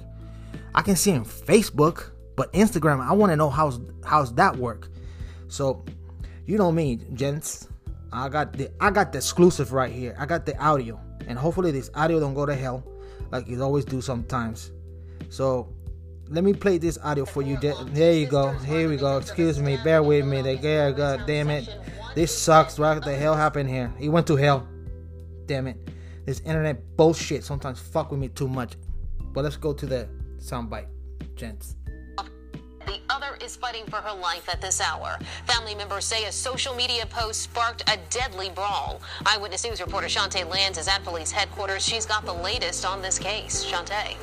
I 0.75 0.83
can 0.83 0.97
see 0.97 1.13
in 1.13 1.25
Facebook, 1.25 2.11
but 2.37 2.53
Instagram, 2.53 3.01
I 3.01 3.13
want 3.13 3.31
to 3.31 3.37
know 3.37 3.51
how's 3.51 3.81
how's 4.05 4.35
that 4.35 4.57
work. 4.57 4.89
So, 5.49 5.85
you 6.47 6.59
know 6.59 6.73
me, 6.73 7.01
gents. 7.15 7.69
I 8.13 8.29
got 8.29 8.53
the 8.53 8.71
I 8.81 8.91
got 8.91 9.13
the 9.13 9.19
exclusive 9.19 9.73
right 9.73 9.91
here. 9.91 10.15
I 10.19 10.27
got 10.27 10.45
the 10.45 10.57
audio, 10.63 11.01
and 11.27 11.39
hopefully 11.39 11.71
this 11.71 11.91
audio 11.95 12.21
don't 12.21 12.35
go 12.35 12.45
to 12.45 12.55
hell, 12.55 12.85
like 13.31 13.49
it 13.49 13.61
always 13.61 13.85
do 13.85 14.01
sometimes. 14.01 14.71
So, 15.31 15.73
let 16.29 16.45
me 16.45 16.53
play 16.53 16.79
this 16.79 16.99
audio 17.03 17.25
for 17.25 17.43
you. 17.43 17.57
There 17.57 18.13
you 18.13 18.27
go. 18.27 18.53
Here 18.53 18.89
we 18.89 18.97
go. 18.97 19.17
Excuse 19.17 19.59
me. 19.61 19.79
Bear 19.83 20.03
with 20.03 20.27
me. 20.27 20.43
The 20.43 20.57
guy, 20.57 20.93
God 20.93 21.27
damn 21.27 21.49
it. 21.49 21.69
This 22.15 22.37
sucks. 22.37 22.79
What 22.79 23.03
the 23.05 23.17
hell 23.17 23.35
happened 23.35 23.71
here? 23.71 23.93
He 23.99 24.09
went 24.11 24.27
to 24.27 24.37
hell. 24.37 24.69
Damn 25.47 25.67
it. 25.69 25.89
This 26.27 26.41
internet 26.41 26.97
bullshit 26.97 27.45
sometimes 27.45 27.81
fuck 27.81 28.11
with 28.11 28.21
me 28.21 28.29
too 28.29 28.49
much. 28.49 28.75
But 29.33 29.45
let's 29.45 29.57
go 29.57 29.73
to 29.73 29.87
the 29.87 30.09
soundbite, 30.39 30.89
gents. 31.35 31.77
The 32.93 33.01
other 33.09 33.39
is 33.43 33.57
fighting 33.57 33.87
for 33.87 33.97
her 33.97 34.15
life 34.15 34.51
at 34.51 34.61
this 34.61 34.79
hour. 34.79 35.17
Family 35.47 35.75
members 35.75 36.05
say 36.05 36.27
a 36.27 36.33
social 36.33 36.75
media 36.75 37.07
post 37.07 37.41
sparked 37.41 37.83
a 37.91 37.97
deadly 38.11 38.51
brawl. 38.51 39.01
Eyewitness 39.25 39.65
News 39.65 39.81
reporter 39.81 40.09
Chantee 40.09 40.45
Lans 40.45 40.77
is 40.77 40.89
at 40.89 41.03
police 41.03 41.31
headquarters. 41.31 41.83
She's 41.83 42.05
got 42.05 42.27
the 42.27 42.35
latest 42.35 42.85
on 42.85 43.01
this 43.01 43.19
case. 43.19 43.65
Chantee. 43.65 44.19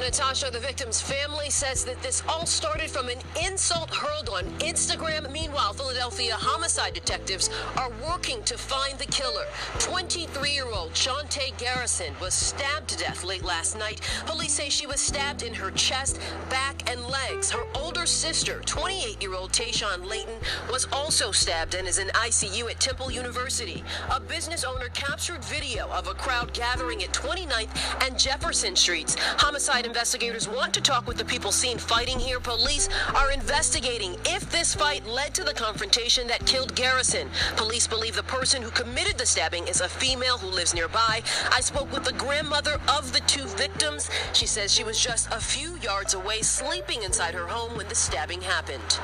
Natasha, 0.00 0.50
the 0.50 0.58
victim's 0.58 0.98
family 0.98 1.50
says 1.50 1.84
that 1.84 2.00
this 2.02 2.22
all 2.26 2.46
started 2.46 2.90
from 2.90 3.08
an 3.08 3.18
insult 3.44 3.90
hurled 3.90 4.30
on 4.30 4.44
Instagram. 4.60 5.30
Meanwhile, 5.30 5.74
Philadelphia 5.74 6.34
homicide 6.34 6.94
detectives 6.94 7.50
are 7.76 7.90
working 8.02 8.42
to 8.44 8.56
find 8.56 8.98
the 8.98 9.04
killer. 9.06 9.44
23-year-old 9.74 10.92
Shantae 10.92 11.56
Garrison 11.58 12.14
was 12.18 12.32
stabbed 12.32 12.88
to 12.88 12.96
death 12.96 13.24
late 13.24 13.44
last 13.44 13.78
night. 13.78 14.00
Police 14.24 14.54
say 14.54 14.70
she 14.70 14.86
was 14.86 15.00
stabbed 15.00 15.42
in 15.42 15.52
her 15.52 15.70
chest, 15.72 16.18
back, 16.48 16.90
and 16.90 17.04
legs. 17.06 17.50
Her 17.50 17.66
older 17.74 18.06
sister, 18.06 18.62
28-year-old 18.64 19.52
Tayshawn 19.52 20.08
Layton, 20.08 20.38
was 20.70 20.88
also 20.92 21.30
stabbed 21.30 21.74
and 21.74 21.86
is 21.86 21.98
in 21.98 22.08
ICU 22.08 22.70
at 22.70 22.80
Temple 22.80 23.10
University. 23.10 23.84
A 24.10 24.18
business 24.18 24.64
owner 24.64 24.88
captured 24.94 25.44
video 25.44 25.88
of 25.90 26.08
a 26.08 26.14
crowd 26.14 26.54
gathering 26.54 27.02
at 27.02 27.12
29th 27.12 28.06
and 28.06 28.18
Jefferson 28.18 28.74
Streets. 28.74 29.14
Homicide 29.18 29.86
investigators 29.90 30.48
want 30.48 30.72
to 30.72 30.80
talk 30.80 31.08
with 31.08 31.16
the 31.16 31.24
people 31.24 31.50
seen 31.50 31.76
fighting 31.76 32.16
here. 32.16 32.38
Police 32.38 32.88
are 33.16 33.32
investigating 33.32 34.14
if 34.24 34.48
this 34.48 34.72
fight 34.72 35.04
led 35.04 35.34
to 35.34 35.42
the 35.42 35.52
confrontation 35.52 36.28
that 36.28 36.46
killed 36.46 36.76
Garrison. 36.76 37.28
Police 37.56 37.88
believe 37.88 38.14
the 38.14 38.22
person 38.22 38.62
who 38.62 38.70
committed 38.70 39.18
the 39.18 39.26
stabbing 39.26 39.66
is 39.66 39.80
a 39.80 39.88
female 39.88 40.38
who 40.38 40.46
lives 40.46 40.74
nearby. 40.74 41.22
I 41.50 41.60
spoke 41.60 41.92
with 41.92 42.04
the 42.04 42.12
grandmother 42.12 42.80
of 42.86 43.12
the 43.12 43.18
two 43.26 43.46
victims. 43.46 44.08
She 44.32 44.46
says 44.46 44.72
she 44.72 44.84
was 44.84 44.96
just 44.96 45.26
a 45.32 45.40
few 45.40 45.76
yards 45.78 46.14
away, 46.14 46.42
sleeping 46.42 47.02
inside 47.02 47.34
her 47.34 47.48
home 47.48 47.76
when 47.76 47.88
the 47.88 47.96
stabbing 47.96 48.42
happened. 48.42 49.00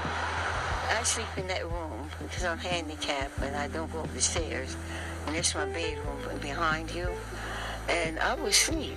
I 0.97 1.03
sleep 1.03 1.27
in 1.37 1.49
that 1.49 1.65
room 1.65 2.09
because 2.23 2.45
I'm 2.45 2.59
handicapped 2.59 3.37
and 3.43 3.57
I 3.57 3.67
don't 3.67 3.93
go 3.93 4.03
up 4.03 4.15
the 4.15 4.21
stairs. 4.21 4.77
And 5.27 5.35
it's 5.35 5.53
my 5.53 5.65
bedroom 5.65 6.39
behind 6.41 6.93
you. 6.93 7.09
And 7.89 8.21
I 8.21 8.35
was 8.35 8.55
asleep. 8.55 8.97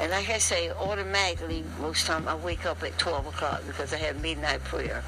And 0.00 0.10
like 0.12 0.30
I 0.30 0.38
say, 0.38 0.70
automatically, 0.70 1.62
most 1.78 2.06
time 2.06 2.26
I 2.26 2.34
wake 2.34 2.64
up 2.64 2.82
at 2.82 2.96
12 2.98 3.26
o'clock 3.26 3.62
because 3.66 3.92
I 3.92 3.98
have 3.98 4.20
midnight 4.22 4.64
prayer. 4.64 5.04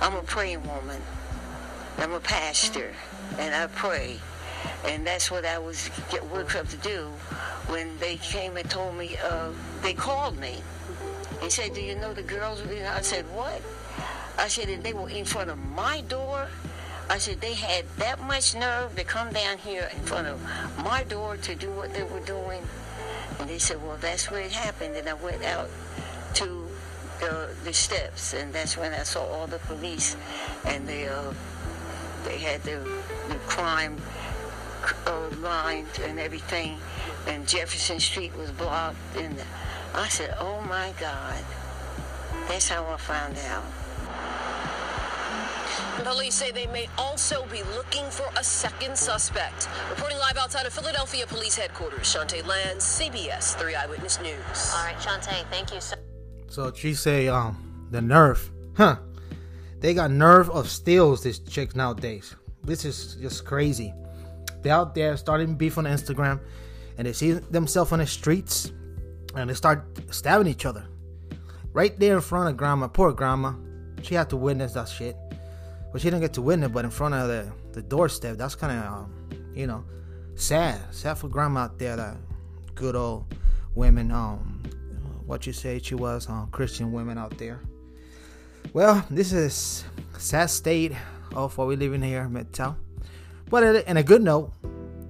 I'm 0.00 0.14
a 0.14 0.22
praying 0.22 0.62
woman. 0.66 1.02
I'm 1.98 2.12
a 2.12 2.20
pastor, 2.20 2.92
and 3.38 3.54
I 3.54 3.66
pray. 3.66 4.18
And 4.84 5.04
that's 5.04 5.32
what 5.32 5.44
I 5.44 5.58
was 5.58 5.90
get 6.12 6.24
worked 6.30 6.54
up 6.54 6.68
to 6.68 6.76
do 6.76 7.10
when 7.66 7.98
they 7.98 8.18
came 8.18 8.56
and 8.56 8.70
told 8.70 8.96
me, 8.96 9.16
uh, 9.24 9.50
they 9.82 9.94
called 9.94 10.38
me. 10.38 10.56
They 11.40 11.48
said, 11.48 11.74
do 11.74 11.80
you 11.80 11.96
know 11.96 12.14
the 12.14 12.22
girls? 12.22 12.62
I 12.62 13.00
said, 13.00 13.24
what? 13.34 13.60
I 14.38 14.46
said, 14.46 14.68
they 14.82 14.92
were 14.92 15.08
in 15.08 15.24
front 15.24 15.50
of 15.50 15.58
my 15.58 16.02
door. 16.02 16.48
I 17.08 17.18
said, 17.18 17.40
they 17.40 17.54
had 17.54 17.84
that 17.98 18.20
much 18.20 18.54
nerve 18.54 18.94
to 18.94 19.04
come 19.04 19.32
down 19.32 19.58
here 19.58 19.90
in 19.92 20.02
front 20.02 20.28
of 20.28 20.40
my 20.84 21.02
door 21.04 21.36
to 21.36 21.54
do 21.54 21.70
what 21.72 21.92
they 21.94 22.04
were 22.04 22.20
doing. 22.20 22.62
And 23.38 23.48
they 23.48 23.58
said, 23.58 23.82
well, 23.82 23.98
that's 24.00 24.30
where 24.30 24.40
it 24.40 24.52
happened. 24.52 24.96
And 24.96 25.08
I 25.08 25.14
went 25.14 25.44
out 25.44 25.68
to 26.34 26.68
the, 27.20 27.50
the 27.64 27.72
steps, 27.72 28.34
and 28.34 28.52
that's 28.52 28.76
when 28.76 28.92
I 28.92 29.02
saw 29.02 29.24
all 29.24 29.46
the 29.46 29.58
police, 29.58 30.16
and 30.64 30.86
they, 30.86 31.08
uh, 31.08 31.32
they 32.24 32.38
had 32.38 32.62
the, 32.62 32.78
the 33.28 33.38
crime 33.46 33.96
uh, 35.06 35.30
and 36.02 36.18
everything, 36.18 36.78
and 37.26 37.46
Jefferson 37.48 38.00
Street 38.00 38.36
was 38.36 38.50
blocked. 38.50 38.96
And 39.16 39.36
I 39.94 40.08
said, 40.08 40.34
oh 40.38 40.60
my 40.62 40.92
God. 41.00 41.44
That's 42.48 42.68
how 42.68 42.86
I 42.86 42.96
found 42.96 43.36
out. 43.38 43.64
Police 46.02 46.34
say 46.34 46.50
they 46.50 46.66
may 46.68 46.88
also 46.96 47.44
be 47.46 47.62
looking 47.74 48.04
for 48.10 48.26
a 48.38 48.44
second 48.44 48.96
suspect. 48.96 49.68
Reporting 49.90 50.18
live 50.18 50.36
outside 50.36 50.66
of 50.66 50.72
Philadelphia 50.72 51.26
Police 51.26 51.56
Headquarters, 51.56 52.12
Chantee 52.12 52.42
Lans, 52.42 52.82
CBS 52.82 53.54
3 53.56 53.74
Eyewitness 53.74 54.20
News. 54.20 54.72
All 54.74 54.84
right, 54.84 54.96
Chantee, 55.00 55.44
thank 55.50 55.74
you 55.74 55.80
so 55.80 55.96
So 56.48 56.72
she 56.72 56.94
say, 56.94 57.28
um, 57.28 57.88
the 57.90 58.00
nerve. 58.00 58.50
Huh. 58.76 58.96
They 59.80 59.94
got 59.94 60.10
nerve 60.10 60.48
of 60.50 60.70
steals, 60.70 61.22
these 61.22 61.38
chicks 61.38 61.74
nowadays. 61.74 62.34
This 62.64 62.84
is 62.84 63.16
just 63.20 63.44
crazy. 63.44 63.92
They're 64.62 64.74
out 64.74 64.94
there 64.94 65.16
starting 65.16 65.54
beef 65.54 65.78
on 65.78 65.84
Instagram 65.84 66.40
and 66.98 67.06
they 67.06 67.12
see 67.12 67.32
themselves 67.32 67.92
on 67.92 67.98
the 67.98 68.06
streets 68.06 68.72
and 69.34 69.50
they 69.50 69.54
start 69.54 69.84
stabbing 70.10 70.46
each 70.46 70.64
other. 70.64 70.86
Right 71.72 71.98
there 72.00 72.16
in 72.16 72.22
front 72.22 72.48
of 72.48 72.56
grandma. 72.56 72.88
Poor 72.88 73.12
grandma. 73.12 73.52
She 74.02 74.14
had 74.14 74.30
to 74.30 74.36
witness 74.36 74.72
that 74.72 74.88
shit. 74.88 75.16
But 75.96 76.02
she 76.02 76.10
didn't 76.10 76.20
get 76.20 76.34
to 76.34 76.42
witness, 76.42 76.70
but 76.70 76.84
in 76.84 76.90
front 76.90 77.14
of 77.14 77.26
the, 77.26 77.50
the 77.72 77.80
doorstep. 77.80 78.36
That's 78.36 78.54
kind 78.54 78.78
of, 78.78 78.84
um, 78.84 79.14
you 79.54 79.66
know, 79.66 79.82
sad. 80.34 80.78
Sad 80.94 81.16
for 81.16 81.28
grandma 81.28 81.60
out 81.60 81.78
there. 81.78 81.96
That 81.96 82.18
good 82.74 82.94
old 82.94 83.34
women. 83.74 84.12
Um, 84.12 84.62
what 85.24 85.46
you 85.46 85.54
say 85.54 85.80
she 85.82 85.94
was? 85.94 86.28
Um, 86.28 86.50
Christian 86.52 86.92
women 86.92 87.16
out 87.16 87.38
there. 87.38 87.62
Well, 88.74 89.06
this 89.08 89.32
is 89.32 89.84
sad 90.18 90.50
state 90.50 90.92
of 91.34 91.56
what 91.56 91.66
we 91.66 91.76
live 91.76 91.94
in 91.94 92.02
here, 92.02 92.28
MGTOW. 92.30 92.76
But 93.48 93.86
in 93.88 93.96
a 93.96 94.02
good 94.02 94.20
note, 94.20 94.52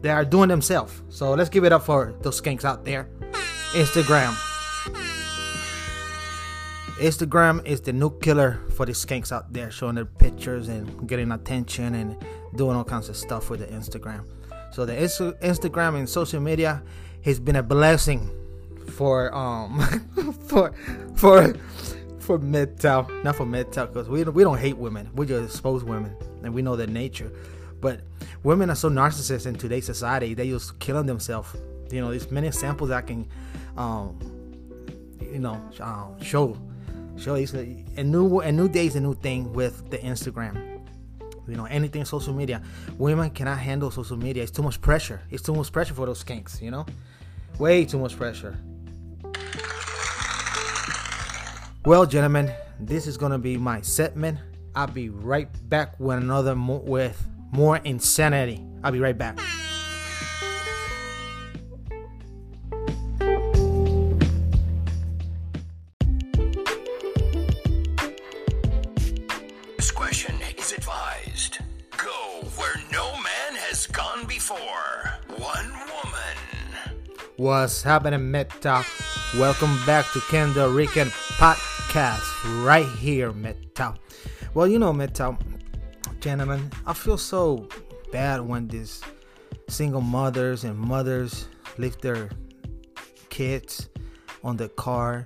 they 0.02 0.11
are 0.11 0.25
doing 0.25 0.49
themselves. 0.49 1.02
So 1.09 1.35
let's 1.35 1.50
give 1.50 1.64
it 1.64 1.73
up 1.73 1.83
for 1.83 2.14
those 2.23 2.40
skanks 2.40 2.64
out 2.64 2.85
there. 2.85 3.09
Instagram. 3.73 4.45
Instagram 6.98 7.64
is 7.66 7.82
the 7.82 7.92
new 7.92 8.10
killer 8.20 8.58
for 8.74 8.86
the 8.86 8.92
skanks 8.92 9.30
out 9.30 9.52
there, 9.52 9.70
showing 9.70 9.96
their 9.96 10.06
pictures 10.06 10.68
and 10.68 11.06
getting 11.06 11.30
attention 11.30 11.94
and 11.94 12.16
doing 12.56 12.74
all 12.74 12.84
kinds 12.84 13.10
of 13.10 13.16
stuff 13.16 13.50
with 13.50 13.60
the 13.60 13.66
Instagram. 13.66 14.24
So 14.72 14.86
the 14.86 14.94
Instagram 14.94 15.96
and 15.96 16.08
social 16.08 16.40
media 16.40 16.82
has 17.22 17.38
been 17.38 17.56
a 17.56 17.62
blessing 17.62 18.30
for 18.92 19.34
um 19.34 19.80
for 20.48 20.72
for 21.16 21.54
for 22.18 22.38
MGTOW, 22.38 23.22
not 23.22 23.36
for 23.36 23.44
MGTOW, 23.44 23.88
because 23.88 24.08
we 24.08 24.24
we 24.24 24.42
don't 24.42 24.58
hate 24.58 24.78
women, 24.78 25.10
we 25.14 25.26
just 25.26 25.54
expose 25.54 25.84
women, 25.84 26.16
and 26.44 26.54
we 26.54 26.62
know 26.62 26.76
their 26.76 26.86
nature. 26.86 27.30
But 27.80 28.00
women 28.42 28.70
are 28.70 28.74
so 28.74 28.88
narcissistic 28.88 29.46
in 29.46 29.56
today's 29.56 29.84
society; 29.84 30.32
they 30.32 30.48
just 30.48 30.78
killing 30.78 31.06
themselves. 31.06 31.54
You 31.90 32.00
know, 32.00 32.10
there's 32.10 32.30
many 32.30 32.46
examples 32.48 32.90
I 32.90 33.02
can, 33.02 33.28
um, 33.76 34.18
you 35.20 35.38
know, 35.38 35.60
um, 35.80 36.20
show 36.22 36.58
show 37.16 37.35
it's 37.35 37.54
a, 37.54 37.85
a 37.96 38.04
new 38.04 38.40
a 38.40 38.52
new 38.52 38.68
day 38.68 38.87
is 38.87 38.96
a 38.96 39.00
new 39.00 39.14
thing 39.14 39.52
with 39.52 39.90
the 39.90 39.99
Instagram. 39.99 40.80
You 41.49 41.56
know, 41.56 41.66
anything 41.66 42.04
social 42.04 42.35
media. 42.35 42.61
Women 42.99 43.30
cannot 43.30 43.58
handle 43.58 43.90
social 43.90 44.16
media. 44.16 44.42
It's 44.42 44.50
too 44.50 44.62
much 44.62 44.80
pressure. 44.80 45.20
It's 45.30 45.42
too 45.42 45.54
much 45.54 45.70
pressure 45.70 45.94
for 45.94 46.06
those 46.06 46.23
skanks, 46.23 46.61
you 46.61 46.73
know? 46.73 46.85
Way 47.58 47.85
too 47.85 47.99
much 47.99 48.16
pressure. 48.16 48.56
Well, 51.85 52.04
gentlemen, 52.04 52.52
this 52.80 53.06
is 53.06 53.16
gonna 53.16 53.38
be 53.38 53.56
my 53.56 53.80
segment. 53.80 54.38
I'll 54.75 54.88
be 54.88 55.08
right 55.08 55.49
back 55.68 55.99
with 56.00 56.18
another 56.18 56.56
mo- 56.56 56.82
with 56.85 57.25
more 57.52 57.76
insanity. 57.78 58.61
I'll 58.82 58.92
be 58.92 59.00
right 59.00 59.16
back. 59.16 59.38
What's 77.58 77.82
happening, 77.82 78.20
MGTOW? 78.20 79.40
Welcome 79.40 79.78
back 79.86 80.04
to 80.12 80.20
Ken 80.28 80.52
Delrican 80.52 81.08
Podcast, 81.38 82.22
right 82.62 82.84
here, 82.84 83.32
MGTOW. 83.32 83.96
Well, 84.52 84.68
you 84.68 84.78
know, 84.78 84.92
MGTOW, 84.92 85.40
gentlemen, 86.20 86.70
I 86.84 86.92
feel 86.92 87.16
so 87.16 87.66
bad 88.12 88.42
when 88.42 88.68
these 88.68 89.00
single 89.70 90.02
mothers 90.02 90.64
and 90.64 90.78
mothers 90.78 91.48
leave 91.78 91.98
their 92.02 92.28
kids 93.30 93.88
on 94.44 94.58
the 94.58 94.68
car 94.68 95.25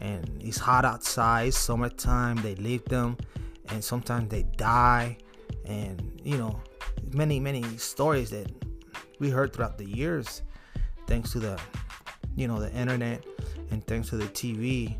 and 0.00 0.28
it's 0.40 0.58
hot 0.58 0.84
outside, 0.84 1.54
summertime, 1.54 2.34
they 2.42 2.56
leave 2.56 2.84
them 2.86 3.16
and 3.68 3.82
sometimes 3.82 4.28
they 4.28 4.42
die 4.56 5.16
and 5.66 6.20
you 6.24 6.36
know 6.36 6.60
many 7.12 7.38
many 7.38 7.62
stories 7.76 8.28
that 8.30 8.50
we 9.20 9.30
heard 9.30 9.52
throughout 9.52 9.78
the 9.78 9.88
years 9.88 10.42
thanks 11.10 11.32
to 11.32 11.40
the 11.40 11.60
you 12.36 12.46
know 12.46 12.60
the 12.60 12.72
internet 12.72 13.24
and 13.72 13.84
thanks 13.86 14.08
to 14.10 14.16
the 14.16 14.26
TV, 14.26 14.96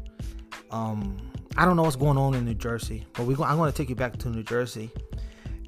um, 0.73 1.17
I 1.57 1.65
don't 1.65 1.77
know 1.77 1.83
what's 1.83 1.97
going 1.97 2.19
on 2.19 2.35
in 2.35 2.45
New 2.45 2.55
Jersey, 2.55 3.07
but 3.15 3.27
we 3.27 3.35
go, 3.35 3.45
I'm 3.45 3.57
going 3.57 3.71
to 3.71 3.77
take 3.77 3.89
you 3.89 3.95
back 3.95 4.17
to 4.19 4.29
New 4.29 4.43
Jersey, 4.43 4.91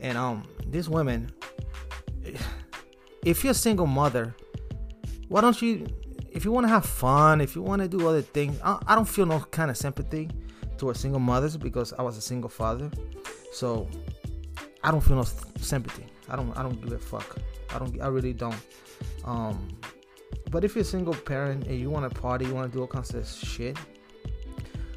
and 0.01 0.19
um, 0.19 0.43
these 0.67 0.89
women, 0.89 1.31
if 3.25 3.45
you're 3.45 3.53
a 3.53 3.55
single 3.55 3.87
mother, 3.87 4.35
why 5.29 5.41
don't 5.41 5.63
you, 5.63 5.87
if 6.33 6.45
you 6.45 6.51
want 6.51 6.65
to 6.65 6.69
have 6.69 6.85
fun, 6.85 7.41
if 7.41 7.55
you 7.55 7.63
want 7.63 7.81
to 7.81 7.89
do 7.89 8.09
other 8.09 8.23
things, 8.23 8.59
I, 8.65 8.79
I 8.89 8.95
don't 8.97 9.09
feel 9.09 9.27
no 9.27 9.39
kind 9.53 9.71
of 9.71 9.77
sympathy 9.77 10.29
towards 10.77 10.99
single 10.99 11.21
mothers 11.21 11.57
because 11.57 11.93
I 11.93 12.03
was 12.03 12.17
a 12.17 12.21
single 12.21 12.51
father, 12.51 12.91
so 13.53 13.89
I 14.83 14.91
don't 14.91 15.03
feel 15.03 15.17
no 15.17 15.25
sympathy. 15.61 16.07
I 16.29 16.35
don't, 16.35 16.57
I 16.57 16.63
don't 16.63 16.81
give 16.83 16.93
a 16.93 16.99
fuck. 16.99 17.37
I 17.73 17.79
don't, 17.79 18.01
I 18.01 18.09
really 18.09 18.33
don't. 18.33 18.57
Um, 19.25 19.69
but 20.53 20.65
if 20.65 20.75
you're 20.75 20.83
a 20.83 20.85
single 20.85 21.15
parent 21.15 21.67
and 21.67 21.81
you 21.81 21.89
want 21.89 22.13
to 22.13 22.21
party, 22.21 22.45
you 22.45 22.55
want 22.55 22.71
to 22.71 22.77
do 22.77 22.83
all 22.83 22.87
kinds 22.87 23.15
of 23.15 23.27
shit, 23.27 23.77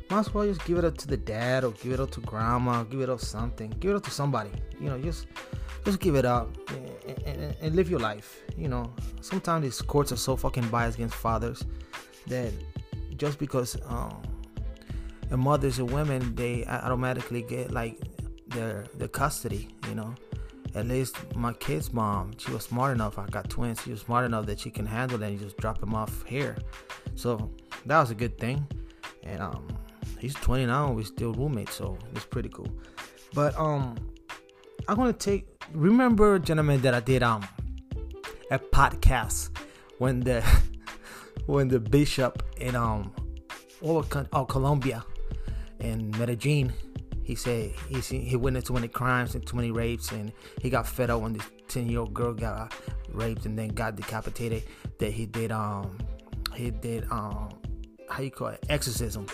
might 0.10 0.20
as 0.20 0.34
well 0.34 0.46
just 0.46 0.64
give 0.66 0.78
it 0.78 0.84
up 0.84 0.98
to 0.98 1.08
the 1.08 1.16
dad 1.16 1.64
or 1.64 1.72
give 1.72 1.94
it 1.94 2.00
up 2.02 2.12
to 2.12 2.20
grandma, 2.20 2.84
give 2.84 3.00
it 3.00 3.10
up 3.10 3.22
something, 3.22 3.74
give 3.80 3.92
it 3.92 3.96
up 3.96 4.04
to 4.04 4.12
somebody. 4.12 4.52
You 4.82 4.90
know, 4.90 5.00
just 5.00 5.28
just 5.86 6.02
give 6.02 6.16
it 6.16 6.26
up 6.26 6.50
and, 6.70 7.20
and, 7.26 7.56
and 7.62 7.76
live 7.76 7.90
your 7.90 8.02
life. 8.02 8.44
You 8.58 8.68
know, 8.68 8.94
sometimes 9.22 9.64
these 9.64 9.82
courts 9.82 10.12
are 10.12 10.18
so 10.18 10.36
fucking 10.36 10.68
biased 10.68 10.98
against 10.98 11.16
fathers 11.16 11.64
that 12.28 12.52
just 13.16 13.40
because 13.40 13.78
um, 13.88 14.22
a 15.32 15.38
mothers 15.38 15.80
and 15.80 15.90
women 15.90 16.36
they 16.36 16.66
automatically 16.66 17.44
get 17.44 17.72
like 17.72 17.98
their 18.48 18.86
their 18.96 19.08
custody. 19.08 19.70
You 19.88 19.96
know, 19.96 20.16
at 20.76 20.88
least 20.88 21.16
my 21.36 21.54
kid's 21.54 21.94
mom, 21.94 22.34
she 22.38 22.52
was 22.52 22.64
smart 22.64 22.94
enough. 22.94 23.18
I 23.18 23.26
got 23.28 23.50
twins. 23.50 23.82
She 23.82 23.92
was 23.92 24.02
smart 24.02 24.26
enough 24.26 24.46
that 24.48 24.60
she 24.60 24.70
can 24.70 24.86
handle 24.86 25.22
it 25.24 25.26
and 25.26 25.40
just 25.40 25.58
drop 25.58 25.80
them 25.80 25.96
off 25.96 26.24
here. 26.26 26.58
So 27.16 27.50
that 27.86 28.00
was 28.00 28.12
a 28.12 28.16
good 28.16 28.38
thing. 28.38 28.68
And 29.24 29.42
um, 29.42 29.68
he's 30.20 30.36
20 30.36 30.66
now. 30.66 30.92
We're 30.92 31.06
still 31.06 31.34
roommates, 31.34 31.74
so 31.74 31.98
it's 32.14 32.26
pretty 32.26 32.50
cool. 32.50 32.70
But 33.34 33.58
um, 33.58 33.96
I'm 34.88 34.98
gonna 34.98 35.14
take. 35.14 35.48
Remember, 35.72 36.38
gentlemen, 36.40 36.82
that 36.82 36.94
I 36.94 37.00
did 37.00 37.24
um 37.24 37.48
a 38.52 38.60
podcast 38.60 39.50
when 39.98 40.20
the 40.20 40.42
when 41.48 41.68
the 41.68 41.80
bishop 41.80 42.44
in 42.58 42.76
um 42.76 43.12
all 43.82 44.06
oh, 44.34 44.46
Colombia 44.46 45.04
in 45.80 46.12
Medellin 46.12 46.72
he 47.26 47.34
said 47.34 47.72
he 47.90 48.00
he 48.00 48.36
witnessed 48.36 48.68
too 48.68 48.74
many 48.74 48.88
crimes 48.88 49.34
and 49.34 49.46
too 49.46 49.56
many 49.56 49.72
rapes, 49.72 50.12
and 50.12 50.32
he 50.62 50.70
got 50.70 50.88
fed 50.88 51.10
up 51.10 51.22
when 51.22 51.34
this 51.34 51.44
ten 51.68 51.90
year 51.90 52.02
old 52.02 52.14
girl 52.14 52.34
got 52.34 52.72
raped 53.10 53.48
and 53.48 53.58
then 53.58 53.70
got 53.70 53.96
decapitated. 53.96 54.64
That 55.00 55.12
he 55.12 55.26
did 55.26 55.52
um 55.52 55.98
he 56.54 56.70
did 56.70 57.12
um 57.12 57.50
how 58.10 58.22
you 58.22 58.30
call 58.30 58.50
it 58.50 58.64
exorcism, 58.70 59.26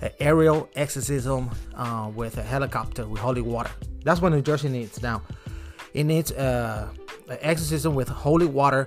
an 0.00 0.10
aerial 0.20 0.68
exorcism 0.76 1.50
uh, 1.74 2.08
with 2.14 2.38
a 2.38 2.42
helicopter 2.42 3.04
with 3.04 3.20
holy 3.20 3.42
water. 3.42 3.70
That's 4.04 4.20
what 4.20 4.30
New 4.30 4.40
Jersey 4.40 4.68
needs 4.68 5.02
now. 5.02 5.22
It 5.94 6.04
needs 6.04 6.30
uh, 6.30 6.88
an 7.28 7.38
exorcism 7.40 7.96
with 7.96 8.08
holy 8.08 8.46
water 8.46 8.86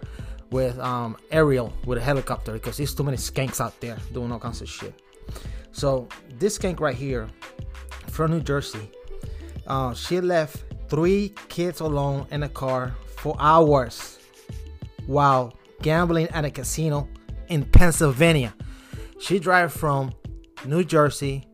with 0.52 0.80
um, 0.80 1.18
aerial 1.32 1.74
with 1.86 1.98
a 1.98 2.02
helicopter 2.02 2.54
because 2.54 2.78
there's 2.78 2.96
too 2.96 3.04
many 3.04 3.18
skanks 3.18 3.60
out 3.60 3.78
there 3.82 3.98
doing 4.14 4.32
all 4.32 4.40
kinds 4.40 4.62
of 4.62 4.70
shit. 4.70 4.94
So 5.74 6.08
this 6.40 6.58
skank 6.58 6.80
right 6.80 6.96
here 6.96 7.30
from 8.08 8.32
New 8.32 8.42
Jersey. 8.42 8.90
Uh, 9.68 9.94
she 9.94 10.22
left 10.22 10.64
three 10.90 11.34
kids 11.50 11.80
alone 11.80 12.28
in 12.32 12.44
a 12.44 12.50
car 12.50 12.96
for 13.18 13.36
hours 13.40 14.20
while 15.06 15.54
gambling 15.82 16.28
at 16.30 16.46
a 16.46 16.52
casino 16.52 17.08
in 17.48 17.64
Pennsylvania. 17.64 18.54
She 19.20 19.40
drive 19.40 19.72
from 19.72 20.12
New 20.66 20.84
Jersey 20.84 21.48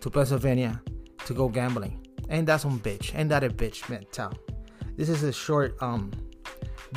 to 0.00 0.10
Pennsylvania 0.10 0.80
to 1.26 1.34
go 1.34 1.48
gambling. 1.48 2.06
Ain't 2.30 2.46
that 2.46 2.60
some 2.60 2.80
bitch? 2.80 3.14
Ain't 3.14 3.28
that 3.30 3.44
a 3.44 3.50
bitch, 3.50 3.88
man? 3.88 4.04
Tell. 4.12 4.32
This 4.96 5.08
is 5.08 5.22
a 5.22 5.32
short 5.32 5.80
um 5.82 6.10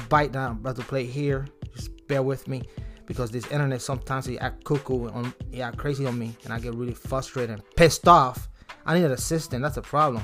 bite 0.10 0.34
that 0.34 0.50
I'm 0.50 0.58
about 0.58 0.76
to 0.78 0.84
play 0.84 1.06
here. 1.06 1.48
Just 1.76 2.08
bear 2.08 2.24
with 2.24 2.48
me 2.48 2.64
because 3.06 3.32
this 3.32 3.46
internet 3.48 3.82
sometimes 3.82 4.28
it 4.28 4.38
act 4.38 4.64
cuckoo 4.64 5.10
on 5.10 5.34
it 5.52 5.60
act 5.60 5.78
crazy 5.78 6.06
on 6.06 6.18
me 6.18 6.36
and 6.44 6.54
I 6.54 6.60
get 6.60 6.74
really 6.74 6.94
frustrated 6.94 7.52
and 7.52 7.76
pissed 7.76 8.08
off 8.08 8.48
I 8.86 8.96
need 8.96 9.06
an 9.06 9.12
assistant. 9.12 9.64
That's 9.64 9.78
a 9.78 9.82
problem. 9.82 10.24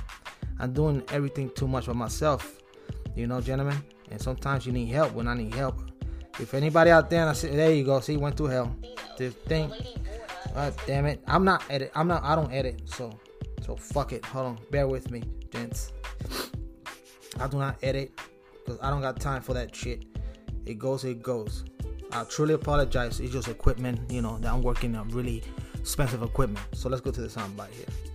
I'm 0.59 0.73
doing 0.73 1.03
everything 1.11 1.49
too 1.55 1.67
much 1.67 1.87
by 1.87 1.93
myself. 1.93 2.59
You 3.15 3.27
know, 3.27 3.41
gentlemen. 3.41 3.77
And 4.11 4.21
sometimes 4.21 4.65
you 4.65 4.73
need 4.73 4.87
help 4.87 5.13
when 5.13 5.27
I 5.27 5.35
need 5.35 5.53
help. 5.53 5.79
If 6.39 6.53
anybody 6.53 6.91
out 6.91 7.09
there, 7.09 7.27
I 7.27 7.33
say, 7.33 7.55
there 7.55 7.71
you 7.71 7.83
go. 7.83 7.99
See, 7.99 8.17
went 8.17 8.37
through 8.37 8.47
hell. 8.47 8.75
This 9.17 9.33
thing. 9.33 9.71
God 10.53 10.73
damn 10.87 11.05
it. 11.05 11.21
I'm 11.27 11.45
not 11.45 11.63
edit. 11.69 11.91
I'm 11.95 12.07
not. 12.07 12.23
I 12.23 12.35
don't 12.35 12.51
edit. 12.51 12.81
So, 12.85 13.17
so 13.65 13.75
fuck 13.75 14.13
it. 14.13 14.25
Hold 14.25 14.45
on. 14.45 14.59
Bear 14.71 14.87
with 14.87 15.11
me, 15.11 15.23
gents. 15.51 15.91
I 17.39 17.47
do 17.47 17.57
not 17.57 17.77
edit 17.83 18.11
because 18.65 18.79
I 18.81 18.89
don't 18.89 19.01
got 19.01 19.19
time 19.19 19.41
for 19.41 19.53
that 19.53 19.75
shit. 19.75 20.05
It 20.65 20.79
goes. 20.79 21.03
It 21.03 21.21
goes. 21.21 21.65
I 22.11 22.23
truly 22.23 22.55
apologize. 22.55 23.19
It's 23.19 23.31
just 23.31 23.47
equipment. 23.47 24.11
You 24.11 24.21
know 24.21 24.39
that 24.39 24.51
I'm 24.51 24.61
working 24.61 24.95
on 24.95 25.09
really 25.09 25.43
expensive 25.77 26.23
equipment. 26.23 26.65
So 26.73 26.89
let's 26.89 27.01
go 27.01 27.11
to 27.11 27.21
the 27.21 27.27
soundbite 27.27 27.71
here 27.71 28.08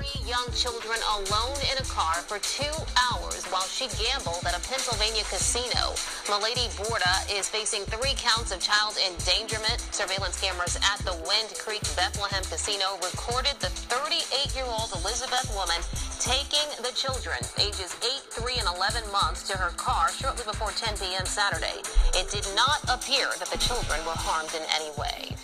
three 0.00 0.24
young 0.24 0.48
children 0.56 0.96
alone 1.20 1.56
in 1.68 1.76
a 1.76 1.84
car 1.84 2.24
for 2.24 2.38
two 2.40 2.72
hours 2.96 3.44
while 3.52 3.68
she 3.68 3.84
gambled 4.00 4.40
at 4.48 4.56
a 4.56 4.62
Pennsylvania 4.64 5.20
casino. 5.28 5.92
Milady 6.24 6.72
Borda 6.80 7.28
is 7.28 7.48
facing 7.48 7.84
three 7.84 8.16
counts 8.16 8.48
of 8.48 8.60
child 8.60 8.96
endangerment. 8.96 9.76
Surveillance 9.92 10.40
cameras 10.40 10.80
at 10.80 11.04
the 11.04 11.12
Wind 11.28 11.52
Creek 11.60 11.84
Bethlehem 12.00 12.40
Casino 12.48 12.96
recorded 13.04 13.52
the 13.60 13.68
38-year-old 13.92 14.88
Elizabeth 15.04 15.52
woman 15.52 15.80
taking 16.16 16.68
the 16.80 16.92
children, 16.96 17.36
ages 17.60 17.92
8, 18.00 18.24
3, 18.32 18.56
and 18.56 18.68
11 18.76 19.04
months, 19.12 19.44
to 19.48 19.56
her 19.56 19.70
car 19.76 20.08
shortly 20.12 20.44
before 20.48 20.70
10 20.72 20.96
p.m. 20.96 21.26
Saturday. 21.26 21.84
It 22.16 22.30
did 22.32 22.48
not 22.56 22.80
appear 22.88 23.28
that 23.36 23.52
the 23.52 23.60
children 23.60 24.00
were 24.08 24.16
harmed 24.16 24.52
in 24.56 24.64
any 24.72 24.92
way. 24.96 25.36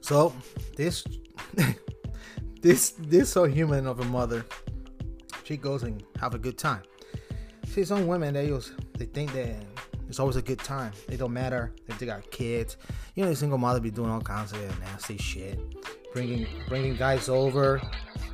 So, 0.00 0.32
this 0.76 1.04
this 2.66 2.90
this 2.98 3.30
so 3.30 3.44
human 3.44 3.86
of 3.86 4.00
a 4.00 4.04
mother. 4.04 4.44
She 5.44 5.56
goes 5.56 5.84
and 5.84 6.02
have 6.20 6.34
a 6.34 6.38
good 6.38 6.58
time. 6.58 6.82
See, 7.68 7.84
some 7.84 8.08
women 8.08 8.34
they 8.34 8.48
use 8.48 8.72
they 8.98 9.04
think 9.04 9.32
that 9.34 9.54
it's 10.08 10.18
always 10.18 10.34
a 10.34 10.42
good 10.42 10.58
time. 10.58 10.92
It 11.08 11.18
don't 11.18 11.32
matter 11.32 11.72
if 11.86 11.96
they 12.00 12.06
got 12.06 12.28
kids. 12.32 12.76
You 13.14 13.24
know, 13.24 13.32
single 13.34 13.58
mother 13.58 13.78
be 13.78 13.92
doing 13.92 14.10
all 14.10 14.20
kinds 14.20 14.50
of 14.50 14.80
nasty 14.80 15.16
shit, 15.16 15.60
bringing 16.12 16.46
bringing 16.68 16.96
guys 16.96 17.28
over. 17.28 17.80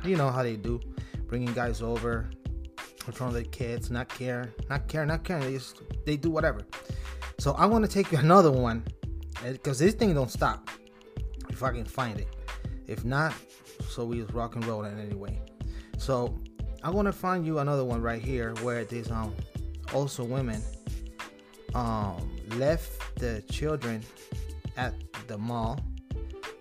You 0.03 0.17
know 0.17 0.31
how 0.31 0.41
they 0.41 0.55
do, 0.55 0.81
bringing 1.27 1.53
guys 1.53 1.83
over 1.83 2.31
in 3.05 3.13
front 3.13 3.29
of 3.29 3.33
their 3.35 3.51
kids, 3.51 3.91
not 3.91 4.09
care, 4.09 4.51
not 4.67 4.87
care, 4.87 5.05
not 5.05 5.23
caring. 5.23 5.43
They 5.43 5.53
just 5.53 5.81
they 6.05 6.17
do 6.17 6.31
whatever. 6.31 6.61
So 7.37 7.51
I 7.53 7.67
want 7.67 7.85
to 7.85 7.91
take 7.91 8.11
another 8.13 8.51
one 8.51 8.83
eh, 9.45 9.51
because 9.51 9.77
this 9.77 9.93
thing 9.93 10.15
don't 10.15 10.31
stop. 10.31 10.71
If 11.49 11.61
I 11.61 11.71
can 11.71 11.85
find 11.85 12.19
it, 12.19 12.29
if 12.87 13.05
not, 13.05 13.33
so 13.93 14.03
we 14.03 14.21
was 14.21 14.33
rock 14.33 14.55
and 14.55 14.65
rolling 14.65 14.99
anyway. 14.99 15.39
So 15.97 16.35
I 16.81 16.89
want 16.89 17.05
to 17.05 17.11
find 17.11 17.45
you 17.45 17.59
another 17.59 17.85
one 17.85 18.01
right 18.01 18.21
here 18.21 18.53
where 18.61 18.83
these 18.83 19.11
um 19.11 19.33
also 19.93 20.23
women 20.23 20.61
um 21.75 22.31
left 22.57 23.15
the 23.15 23.43
children 23.49 24.01
at 24.77 24.93
the 25.27 25.37
mall 25.37 25.79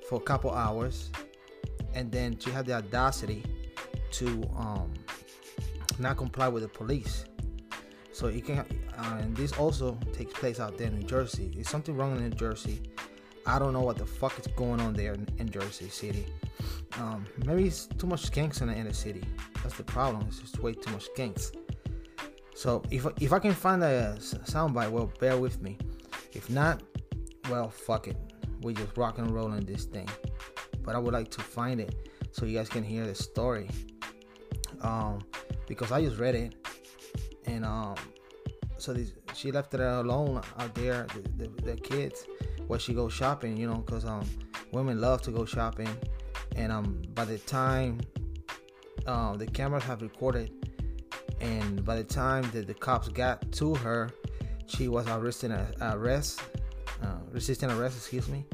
for 0.09 0.16
a 0.16 0.21
couple 0.21 0.51
hours 0.51 1.11
and 1.95 2.12
then 2.12 2.38
she 2.38 2.51
had 2.51 2.66
the 2.66 2.75
audacity 2.75 3.42
to 4.12 4.27
um 4.57 4.92
not 5.99 6.16
comply 6.16 6.49
with 6.49 6.62
the 6.62 6.68
police. 6.68 7.25
So 8.12 8.29
you 8.29 8.42
can 8.42 8.59
uh, 8.59 9.18
and 9.21 9.35
this 9.35 9.53
also 9.53 9.99
takes 10.12 10.35
place 10.35 10.61
out 10.61 10.77
there 10.77 10.88
in 10.88 10.99
new 10.99 11.07
jersey. 11.07 11.51
There's 11.55 11.71
something 11.71 11.97
wrong 11.97 12.16
in 12.16 12.29
new 12.29 12.37
jersey 12.37 12.83
i 13.46 13.59
don't 13.59 13.72
know 13.72 13.81
what 13.81 13.96
the 13.96 14.07
fuck 14.07 14.38
is 14.38 14.46
going 14.48 14.81
on 14.81 14.92
there 14.94 15.14
in, 15.14 15.26
in 15.38 15.48
jersey 15.50 15.88
city 15.88 16.26
um, 16.98 17.26
maybe 17.46 17.64
it's 17.64 17.87
too 17.87 18.07
much 18.07 18.31
skanks 18.31 18.61
in 18.61 18.68
the 18.68 18.74
inner 18.74 18.92
city. 18.92 19.22
That's 19.62 19.76
the 19.76 19.85
problem. 19.85 20.26
It's 20.28 20.40
just 20.40 20.59
way 20.59 20.74
too 20.74 20.90
much 20.90 21.09
skanks. 21.16 21.57
So 22.55 22.83
if 22.90 23.07
if 23.20 23.33
I 23.33 23.38
can 23.38 23.52
find 23.55 23.83
a 23.83 24.16
soundbite, 24.18 24.90
well, 24.90 25.11
bear 25.18 25.38
with 25.38 25.62
me. 25.62 25.78
If 26.33 26.50
not, 26.50 26.83
well, 27.50 27.70
fuck 27.70 28.09
it. 28.09 28.16
We 28.61 28.74
just 28.74 28.96
rock 28.96 29.18
and 29.18 29.31
roll 29.31 29.50
on 29.50 29.64
this 29.64 29.85
thing. 29.85 30.09
But 30.83 30.94
I 30.94 30.98
would 30.98 31.14
like 31.14 31.31
to 31.31 31.40
find 31.40 31.81
it 31.81 32.11
so 32.31 32.44
you 32.44 32.59
guys 32.59 32.68
can 32.68 32.85
hear 32.85 33.07
the 33.07 33.14
story. 33.14 33.70
Um, 34.83 35.20
because 35.66 35.92
I 35.92 36.02
just 36.02 36.18
read 36.18 36.35
it, 36.35 36.55
and 37.46 37.64
um, 37.64 37.94
so 38.83 38.97
she 39.35 39.53
left 39.53 39.75
it 39.75 39.81
alone 39.81 40.42
out 40.59 40.75
there, 40.75 41.07
the, 41.14 41.47
the, 41.47 41.62
the 41.62 41.77
kids, 41.77 42.27
where 42.66 42.79
she 42.79 42.95
goes 42.95 43.12
shopping. 43.12 43.57
You 43.57 43.68
know, 43.68 43.77
because 43.77 44.05
um, 44.05 44.29
women 44.73 45.01
love 45.01 45.23
to 45.23 45.31
go 45.31 45.45
shopping 45.45 45.88
and 46.57 46.71
um 46.71 47.03
by 47.14 47.25
the 47.25 47.38
time 47.38 48.01
uh, 49.07 49.35
the 49.37 49.47
cameras 49.47 49.83
have 49.85 50.03
recorded 50.03 50.53
and 51.40 51.85
by 51.85 51.97
the 51.97 52.05
time 52.05 52.49
that 52.53 52.66
the 52.66 52.75
cops 52.75 53.09
got 53.09 53.51
to 53.53 53.75
her 53.75 54.11
she 54.66 54.87
was 54.87 55.07
arresting 55.09 55.53
arrest 55.81 56.42
uh, 57.03 57.18
resisting 57.33 57.71
arrest 57.71 57.97
excuse 57.97 58.29
me 58.29 58.45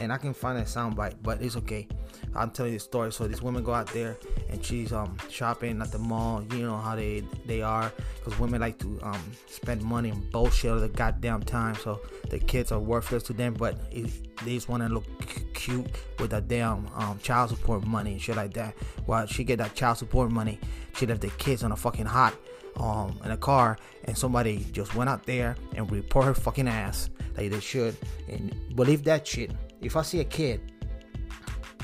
and 0.00 0.12
I 0.12 0.18
can 0.18 0.34
find 0.34 0.58
a 0.58 0.62
soundbite, 0.62 1.16
but 1.22 1.40
it's 1.42 1.56
okay. 1.56 1.88
I'm 2.36 2.50
telling 2.50 2.72
you 2.72 2.78
the 2.78 2.84
story. 2.84 3.12
So 3.12 3.26
this 3.28 3.42
woman 3.42 3.62
go 3.62 3.72
out 3.72 3.88
there 3.88 4.16
and 4.48 4.64
she's 4.64 4.92
um 4.92 5.16
shopping 5.30 5.80
at 5.80 5.92
the 5.92 5.98
mall. 5.98 6.44
You 6.52 6.66
know 6.66 6.76
how 6.76 6.96
they 6.96 7.22
they 7.46 7.62
are, 7.62 7.92
because 8.18 8.38
women 8.38 8.60
like 8.60 8.78
to 8.78 8.98
um 9.02 9.22
spend 9.46 9.82
money 9.82 10.10
on 10.10 10.20
bullshit 10.30 10.70
all 10.70 10.80
the 10.80 10.88
goddamn 10.88 11.42
time. 11.42 11.74
So 11.76 12.00
the 12.30 12.38
kids 12.38 12.72
are 12.72 12.80
worthless 12.80 13.22
to 13.24 13.32
them, 13.32 13.54
but 13.54 13.76
it, 13.90 14.10
they 14.44 14.54
just 14.54 14.68
want 14.68 14.82
to 14.82 14.88
look 14.88 15.04
c- 15.28 15.44
cute 15.54 15.86
with 16.18 16.30
that 16.30 16.48
damn 16.48 16.88
um, 16.94 17.18
child 17.22 17.50
support 17.50 17.86
money 17.86 18.12
and 18.12 18.20
shit 18.20 18.36
like 18.36 18.54
that. 18.54 18.74
While 19.06 19.26
she 19.26 19.44
get 19.44 19.58
that 19.58 19.74
child 19.74 19.98
support 19.98 20.30
money, 20.30 20.58
she 20.96 21.06
left 21.06 21.20
the 21.20 21.30
kids 21.30 21.62
on 21.62 21.72
a 21.72 21.76
fucking 21.76 22.06
hot 22.06 22.34
um 22.76 23.18
in 23.24 23.30
a 23.30 23.36
car 23.36 23.78
and 24.04 24.18
somebody 24.18 24.66
just 24.72 24.94
went 24.94 25.08
out 25.08 25.24
there 25.26 25.56
and 25.76 25.90
report 25.92 26.24
her 26.26 26.34
fucking 26.34 26.66
ass 26.66 27.08
like 27.36 27.50
they 27.50 27.60
should 27.60 27.96
and 28.28 28.54
believe 28.74 29.04
that 29.04 29.26
shit 29.26 29.52
if 29.80 29.96
i 29.96 30.02
see 30.02 30.20
a 30.20 30.24
kid 30.24 30.60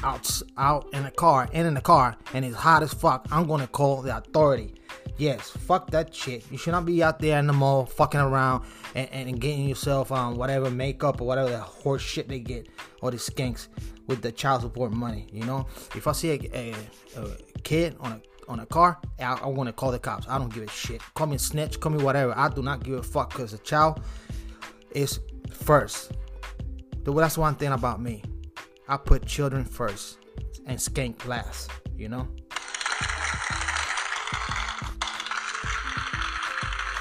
out 0.02 0.42
out 0.56 0.86
in 0.92 1.04
a 1.06 1.10
car 1.10 1.48
and 1.52 1.66
in 1.66 1.74
the 1.74 1.80
car 1.80 2.16
and 2.34 2.44
it's 2.44 2.56
hot 2.56 2.82
as 2.82 2.92
fuck 2.92 3.26
i'm 3.30 3.46
gonna 3.46 3.66
call 3.66 4.02
the 4.02 4.16
authority 4.16 4.74
yes 5.16 5.50
fuck 5.50 5.90
that 5.90 6.14
shit 6.14 6.44
you 6.50 6.58
should 6.58 6.72
not 6.72 6.86
be 6.86 7.02
out 7.02 7.18
there 7.18 7.38
in 7.38 7.46
the 7.46 7.52
mall 7.52 7.86
fucking 7.86 8.20
around 8.20 8.64
and, 8.94 9.08
and 9.10 9.40
getting 9.40 9.68
yourself 9.68 10.10
um, 10.12 10.36
whatever 10.36 10.70
makeup 10.70 11.20
or 11.20 11.26
whatever 11.26 11.50
the 11.50 11.58
horse 11.58 12.02
shit 12.02 12.28
they 12.28 12.38
get 12.38 12.68
or 13.02 13.10
the 13.10 13.16
skanks 13.16 13.68
with 14.06 14.22
the 14.22 14.32
child 14.32 14.62
support 14.62 14.92
money 14.92 15.26
you 15.32 15.44
know 15.44 15.66
if 15.94 16.06
i 16.06 16.12
see 16.12 16.30
a, 16.30 16.38
a, 16.54 16.74
a 17.20 17.60
kid 17.62 17.96
on 18.00 18.12
a 18.12 18.20
on 18.48 18.58
a 18.58 18.66
car, 18.66 18.98
I, 19.20 19.34
I 19.34 19.46
want 19.46 19.68
to 19.68 19.72
call 19.72 19.92
the 19.92 19.98
cops. 20.00 20.26
I 20.28 20.36
don't 20.36 20.52
give 20.52 20.64
a 20.64 20.68
shit. 20.68 21.00
Call 21.14 21.28
me 21.28 21.38
snitch, 21.38 21.78
call 21.78 21.92
me 21.92 22.02
whatever. 22.02 22.36
I 22.36 22.48
do 22.48 22.62
not 22.62 22.82
give 22.82 22.94
a 22.94 23.02
fuck 23.02 23.30
because 23.30 23.52
the 23.52 23.58
child 23.58 24.02
is 24.90 25.20
first. 25.52 26.10
That's 27.04 27.38
one 27.38 27.54
thing 27.54 27.72
about 27.72 28.00
me. 28.00 28.22
I 28.90 28.96
put 28.96 29.24
children 29.24 29.64
first 29.64 30.18
and 30.66 30.76
skank 30.76 31.24
last, 31.24 31.70
you 31.96 32.08
know? 32.08 32.26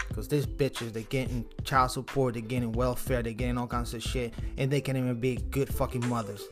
Because 0.08 0.28
these 0.28 0.46
bitches, 0.46 0.94
they 0.94 1.02
getting 1.02 1.48
child 1.64 1.90
support, 1.90 2.36
they 2.36 2.42
getting 2.42 2.74
welfare, 2.74 3.24
they 3.24 3.34
getting 3.34 3.58
all 3.58 3.66
kinds 3.66 3.96
of 3.96 4.04
shit, 4.04 4.36
and 4.60 4.70
they 4.70 4.82
can't 4.82 5.00
even 5.00 5.20
be 5.20 5.38
good 5.50 5.74
fucking 5.74 6.08
mothers. 6.08 6.44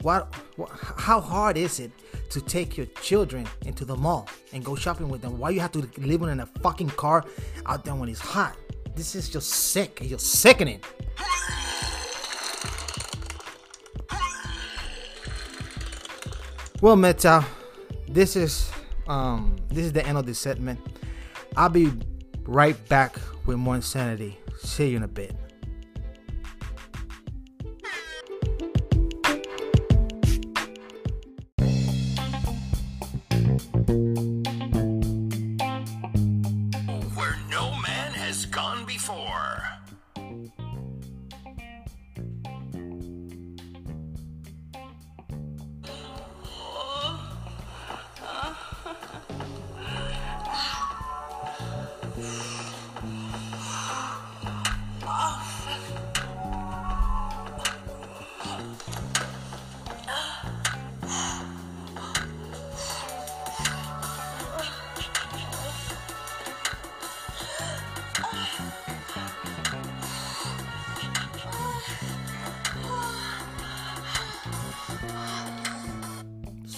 What, 0.00 0.34
what 0.56 0.70
how 0.70 1.20
hard 1.20 1.58
is 1.58 1.80
it 1.80 1.90
to 2.30 2.40
take 2.40 2.78
your 2.78 2.86
children 3.02 3.46
into 3.66 3.84
the 3.84 3.96
mall 3.96 4.26
and 4.54 4.64
go 4.64 4.74
shopping 4.74 5.10
with 5.10 5.20
them? 5.20 5.38
Why 5.38 5.50
you 5.50 5.60
have 5.60 5.72
to 5.72 5.86
live 5.98 6.22
in 6.22 6.40
a 6.40 6.46
fucking 6.46 6.90
car 6.90 7.26
out 7.66 7.84
there 7.84 7.94
when 7.94 8.08
it's 8.08 8.20
hot? 8.20 8.56
This 8.96 9.14
is 9.14 9.28
just 9.28 9.50
sick. 9.50 9.98
You're 10.02 10.18
sickening. 10.18 10.80
Well, 16.80 16.94
MGTOW, 16.94 17.44
this 18.08 18.36
is 18.36 18.70
um 19.08 19.56
this 19.68 19.84
is 19.84 19.92
the 19.92 20.06
end 20.06 20.16
of 20.16 20.26
this 20.26 20.38
segment. 20.38 20.78
I'll 21.56 21.68
be 21.68 21.90
right 22.44 22.76
back 22.88 23.16
with 23.46 23.56
more 23.56 23.74
insanity. 23.74 24.38
See 24.58 24.90
you 24.90 24.98
in 24.98 25.02
a 25.02 25.08
bit. 25.08 25.34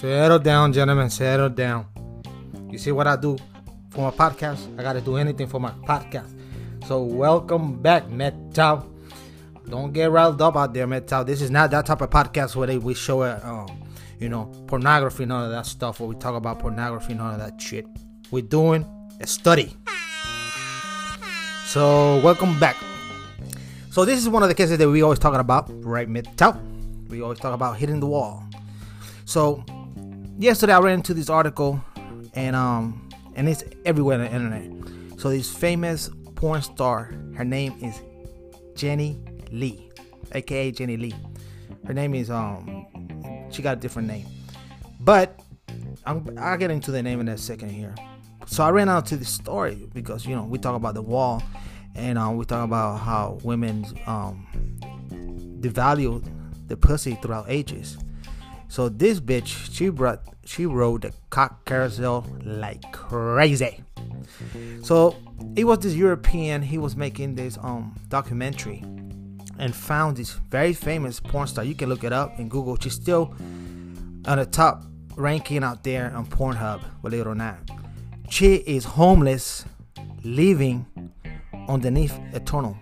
Settle 0.01 0.39
down, 0.39 0.73
gentlemen. 0.73 1.11
Settle 1.11 1.49
down. 1.49 1.85
You 2.71 2.79
see 2.79 2.91
what 2.91 3.05
I 3.05 3.15
do 3.15 3.37
for 3.91 4.09
my 4.09 4.17
podcast? 4.17 4.79
I 4.79 4.81
gotta 4.81 4.99
do 4.99 5.15
anything 5.15 5.45
for 5.45 5.59
my 5.59 5.69
podcast. 5.69 6.33
So 6.87 7.03
welcome 7.03 7.79
back, 7.79 8.07
MGTOW. 8.07 8.83
Don't 9.69 9.93
get 9.93 10.09
riled 10.09 10.41
up 10.41 10.55
out 10.55 10.73
there, 10.73 10.87
MGTOW. 10.87 11.27
This 11.27 11.39
is 11.39 11.51
not 11.51 11.69
that 11.69 11.85
type 11.85 12.01
of 12.01 12.09
podcast 12.09 12.55
where 12.55 12.65
they, 12.65 12.79
we 12.79 12.95
show 12.95 13.21
it, 13.21 13.45
um, 13.45 13.67
you 14.19 14.27
know, 14.27 14.45
pornography, 14.65 15.27
none 15.27 15.45
of 15.45 15.51
that 15.51 15.67
stuff. 15.67 15.99
Where 15.99 16.09
we 16.09 16.15
talk 16.15 16.33
about 16.33 16.57
pornography, 16.57 17.13
none 17.13 17.35
of 17.35 17.39
that 17.39 17.61
shit. 17.61 17.85
We're 18.31 18.41
doing 18.41 18.87
a 19.19 19.27
study. 19.27 19.77
So 21.65 22.19
welcome 22.23 22.59
back. 22.59 22.75
So 23.91 24.03
this 24.03 24.17
is 24.17 24.27
one 24.27 24.41
of 24.41 24.49
the 24.49 24.55
cases 24.55 24.79
that 24.79 24.89
we 24.89 25.03
always 25.03 25.19
talking 25.19 25.41
about, 25.41 25.69
right, 25.85 26.09
MGTOW? 26.09 27.09
We 27.09 27.21
always 27.21 27.37
talk 27.37 27.53
about 27.53 27.77
hitting 27.77 27.99
the 27.99 28.07
wall. 28.07 28.43
So 29.25 29.63
yesterday 30.41 30.73
I 30.73 30.79
ran 30.79 30.95
into 30.95 31.13
this 31.13 31.29
article, 31.29 31.81
and 32.33 32.55
um, 32.55 33.09
and 33.35 33.47
it's 33.47 33.63
everywhere 33.85 34.19
on 34.19 34.25
the 34.25 34.33
internet. 34.33 35.19
So 35.19 35.29
this 35.29 35.55
famous 35.55 36.09
porn 36.35 36.61
star, 36.61 37.13
her 37.35 37.45
name 37.45 37.75
is 37.81 38.01
Jenni 38.73 39.19
Lee, 39.51 39.89
aka 40.33 40.71
Jenni 40.71 40.99
Lee. 40.99 41.15
Her 41.85 41.93
name 41.93 42.15
is 42.15 42.29
um, 42.29 42.87
she 43.51 43.61
got 43.61 43.77
a 43.77 43.79
different 43.79 44.07
name, 44.07 44.25
but 44.99 45.39
I'm, 46.05 46.37
I'll 46.39 46.57
get 46.57 46.71
into 46.71 46.91
the 46.91 47.03
name 47.03 47.19
in 47.19 47.27
a 47.27 47.37
second 47.37 47.69
here. 47.69 47.93
So 48.47 48.63
I 48.63 48.71
ran 48.71 48.89
out 48.89 49.05
to 49.07 49.17
the 49.17 49.25
story 49.25 49.87
because 49.93 50.25
you 50.25 50.35
know 50.35 50.43
we 50.43 50.57
talk 50.57 50.75
about 50.75 50.95
the 50.95 51.03
wall, 51.03 51.43
and 51.95 52.17
um, 52.17 52.37
we 52.37 52.45
talk 52.45 52.65
about 52.65 52.97
how 52.97 53.39
women 53.43 53.85
um, 54.07 54.47
devalue 55.59 56.25
the 56.67 56.75
pussy 56.75 57.17
throughout 57.21 57.45
ages. 57.47 57.97
So 58.71 58.87
this 58.87 59.19
bitch, 59.19 59.69
she 59.75 59.89
brought, 59.89 60.21
she 60.45 60.65
rode 60.65 61.01
the 61.01 61.11
cock 61.29 61.65
carousel 61.65 62.25
like 62.45 62.81
crazy. 62.93 63.83
So 64.81 65.17
it 65.57 65.65
was 65.65 65.79
this 65.79 65.93
European. 65.93 66.61
He 66.61 66.77
was 66.77 66.95
making 66.95 67.35
this 67.35 67.57
um 67.57 67.99
documentary, 68.07 68.81
and 69.59 69.75
found 69.75 70.15
this 70.15 70.31
very 70.49 70.71
famous 70.71 71.19
porn 71.19 71.47
star. 71.47 71.65
You 71.65 71.75
can 71.75 71.89
look 71.89 72.05
it 72.05 72.13
up 72.13 72.39
in 72.39 72.47
Google. 72.47 72.77
She's 72.79 72.93
still 72.93 73.35
on 74.25 74.37
the 74.37 74.45
top 74.45 74.85
ranking 75.17 75.65
out 75.65 75.83
there 75.83 76.15
on 76.15 76.25
Pornhub, 76.25 76.79
believe 77.01 77.21
it 77.21 77.27
or 77.27 77.35
not. 77.35 77.57
She 78.29 78.55
is 78.55 78.85
homeless, 78.85 79.65
living 80.23 80.85
underneath 81.67 82.17
a 82.31 82.39
tunnel 82.39 82.77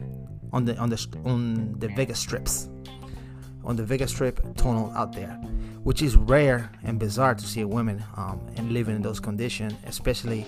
on 0.54 0.66
the 0.66 0.78
on 0.78 0.92
the 0.92 1.08
on 1.26 1.80
the 1.80 1.88
Vegas 1.88 2.20
strips, 2.20 2.70
on 3.64 3.76
the 3.76 3.84
Vegas 3.84 4.12
Strip 4.12 4.56
tunnel 4.56 4.94
out 4.96 5.14
there 5.14 5.36
which 5.90 6.04
is 6.04 6.16
rare 6.16 6.70
and 6.84 7.00
bizarre 7.00 7.34
to 7.34 7.44
see 7.44 7.62
a 7.62 7.68
woman 7.68 8.06
um, 8.16 8.40
and 8.58 8.72
living 8.72 8.96
in 8.96 9.02
those 9.02 9.20
conditions, 9.20 9.74
especially 9.88 10.46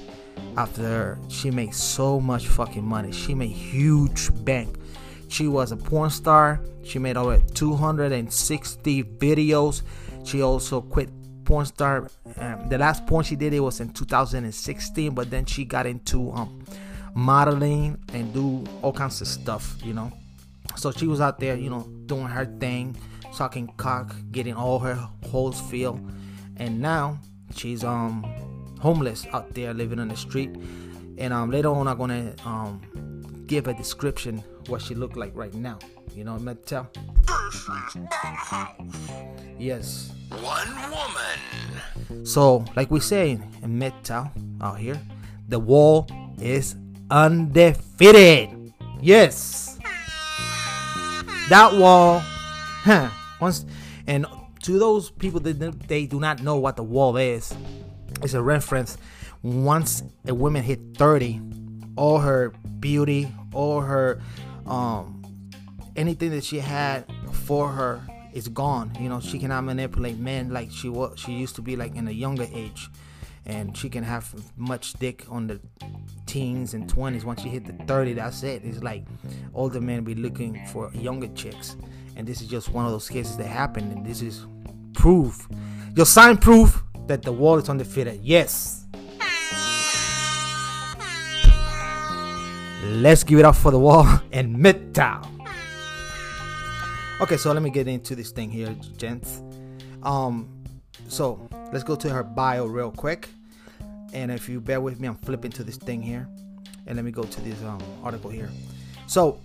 after 0.56 1.18
she 1.30 1.50
makes 1.50 1.78
so 1.78 2.20
much 2.20 2.46
fucking 2.48 2.86
money. 2.86 3.12
She 3.12 3.34
made 3.34 3.50
huge 3.50 4.30
bank. 4.46 4.78
She 5.30 5.48
was 5.48 5.72
a 5.72 5.78
porn 5.78 6.12
star. 6.12 6.62
She 6.84 7.00
made 7.00 7.18
over 7.18 7.40
260 7.56 9.04
videos. 9.04 9.82
She 10.24 10.44
also 10.44 10.80
quit 10.80 11.10
porn 11.44 11.66
star. 11.66 12.12
Um, 12.38 12.70
the 12.70 12.78
last 12.78 13.08
porn 13.08 13.24
she 13.24 13.36
did 13.36 13.52
it 13.52 13.62
was 13.62 13.80
in 13.80 13.94
2016, 13.94 15.16
but 15.16 15.32
then 15.32 15.46
she 15.46 15.66
got 15.66 15.88
into 15.88 16.32
um, 16.34 16.64
modeling 17.16 17.98
and 18.14 18.32
do 18.32 18.64
all 18.84 18.94
kinds 18.94 19.20
of 19.22 19.28
stuff, 19.28 19.76
you 19.84 19.96
know. 19.96 20.14
So 20.76 20.92
she 20.92 21.08
was 21.08 21.20
out 21.20 21.40
there, 21.40 21.56
you 21.56 21.72
know, 21.72 21.90
doing 22.06 22.28
her 22.28 22.46
thing 22.46 22.96
sucking 23.32 23.74
cock, 23.78 24.16
getting 24.32 24.54
all 24.54 24.80
her 24.80 24.96
holes 25.26 25.60
filled, 25.62 26.02
and 26.58 26.80
now 26.80 27.20
she's 27.56 27.84
um 27.84 28.24
homeless 28.80 29.26
out 29.34 29.54
there 29.54 29.74
living 29.74 30.00
on 30.00 30.08
the 30.08 30.16
street. 30.18 30.52
And 31.18 31.34
um 31.34 31.52
later 31.52 31.70
on 31.70 31.88
I'm 31.88 31.98
gonna 31.98 32.34
um 32.46 32.82
give 33.48 33.68
a 33.68 33.74
description 33.74 34.44
what 34.68 34.82
she 34.82 34.96
looked 34.96 35.18
like 35.18 35.36
right 35.36 35.54
now. 35.54 35.80
You 36.16 36.24
know, 36.26 36.38
MGTOW. 36.38 36.88
Yes. 39.60 40.12
One 40.30 40.74
woman. 40.90 42.26
So, 42.26 42.66
like 42.76 42.92
we 42.92 43.00
say 43.00 43.32
in 43.32 43.42
MGTOW 43.62 44.62
out 44.62 44.78
here, 44.80 45.00
the 45.48 45.60
wall 45.60 46.08
is 46.40 46.76
undefeated. 47.10 48.74
Yes. 49.02 49.78
That 51.50 51.74
wall, 51.74 52.20
huh? 52.20 53.10
Once 53.42 53.66
And 54.08 54.26
to 54.64 54.78
those 54.78 55.10
people 55.10 55.40
that 55.42 55.88
they 55.88 56.06
do 56.06 56.20
not 56.20 56.44
know 56.44 56.58
what 56.58 56.76
the 56.76 56.84
wall 56.84 57.18
is, 57.18 57.54
it's 58.22 58.36
a 58.36 58.42
reference. 58.42 58.98
Once 59.42 60.04
a 60.28 60.34
woman 60.34 60.62
hit 60.64 60.80
30, 60.96 61.42
all 61.96 62.20
her 62.20 62.54
beauty, 62.80 63.34
all 63.54 63.82
her 63.82 64.22
um 64.68 65.18
anything 65.96 66.30
that 66.30 66.44
she 66.44 66.60
had 66.60 67.06
for 67.34 67.70
her 67.70 68.02
is 68.34 68.48
gone. 68.48 68.96
You 69.00 69.10
know, 69.10 69.20
she 69.20 69.40
cannot 69.40 69.64
manipulate 69.64 70.18
men 70.18 70.52
like 70.52 70.72
she 70.72 70.88
was 70.90 71.20
she 71.20 71.34
used 71.34 71.56
to 71.56 71.62
be 71.62 71.76
like 71.76 71.96
in 71.96 72.08
a 72.08 72.12
younger 72.12 72.48
age. 72.54 72.90
And 73.48 73.76
she 73.76 73.90
can 73.90 74.04
have 74.04 74.32
much 74.56 74.94
dick 74.94 75.26
on 75.28 75.48
the 75.48 75.60
teens 76.28 76.76
and 76.76 76.88
20s. 76.88 77.24
Once 77.24 77.42
she 77.42 77.50
hit 77.50 77.66
the 77.66 77.74
30, 77.86 78.14
that's 78.14 78.44
it. 78.44 78.62
It's 78.64 78.84
like 78.84 79.04
older 79.56 79.82
men 79.82 80.04
be 80.04 80.14
looking 80.14 80.64
for 80.68 80.92
younger 80.94 81.28
chicks. 81.30 81.76
And 82.16 82.28
this 82.28 82.42
is 82.42 82.48
just 82.48 82.70
one 82.70 82.86
of 82.86 82.92
those 82.92 83.10
cases 83.10 83.38
that 83.38 83.48
happened. 83.48 83.92
And 83.92 84.06
this 84.06 84.22
is 84.22 84.46
proof. 84.94 85.48
Your 85.96 86.06
sign 86.06 86.38
proof 86.38 86.84
that 87.08 87.24
the 87.24 87.32
wall 87.32 87.58
is 87.58 87.70
undefeated. 87.70 88.20
Yes. 88.22 88.86
Let's 92.84 93.24
give 93.24 93.40
it 93.40 93.46
up 93.46 93.56
for 93.56 93.72
the 93.72 93.80
wall 93.80 94.08
and 94.32 94.56
MGTOW. 94.56 95.28
Okay, 97.22 97.38
so 97.38 97.52
let 97.54 97.62
me 97.62 97.70
get 97.70 97.88
into 97.88 98.16
this 98.16 98.32
thing 98.32 98.50
here, 98.50 98.76
gents. 98.98 99.42
Um, 100.02 100.50
so 101.08 101.48
let's 101.72 101.84
go 101.84 101.96
to 101.96 102.10
her 102.10 102.24
bio 102.24 102.66
real 102.66 102.92
quick. 102.92 103.30
And 104.14 104.32
if 104.32 104.50
you 104.50 104.60
bear 104.60 104.82
with 104.82 105.00
me, 105.00 105.08
I'm 105.08 105.16
flipping 105.16 105.52
to 105.52 105.64
this 105.64 105.78
thing 105.78 106.02
here. 106.02 106.28
And 106.88 106.96
let 106.96 107.06
me 107.06 107.12
go 107.12 107.24
to 107.24 107.42
this 107.42 107.62
um, 107.64 107.80
article 108.04 108.30
here. 108.30 108.50
So, 109.06 109.40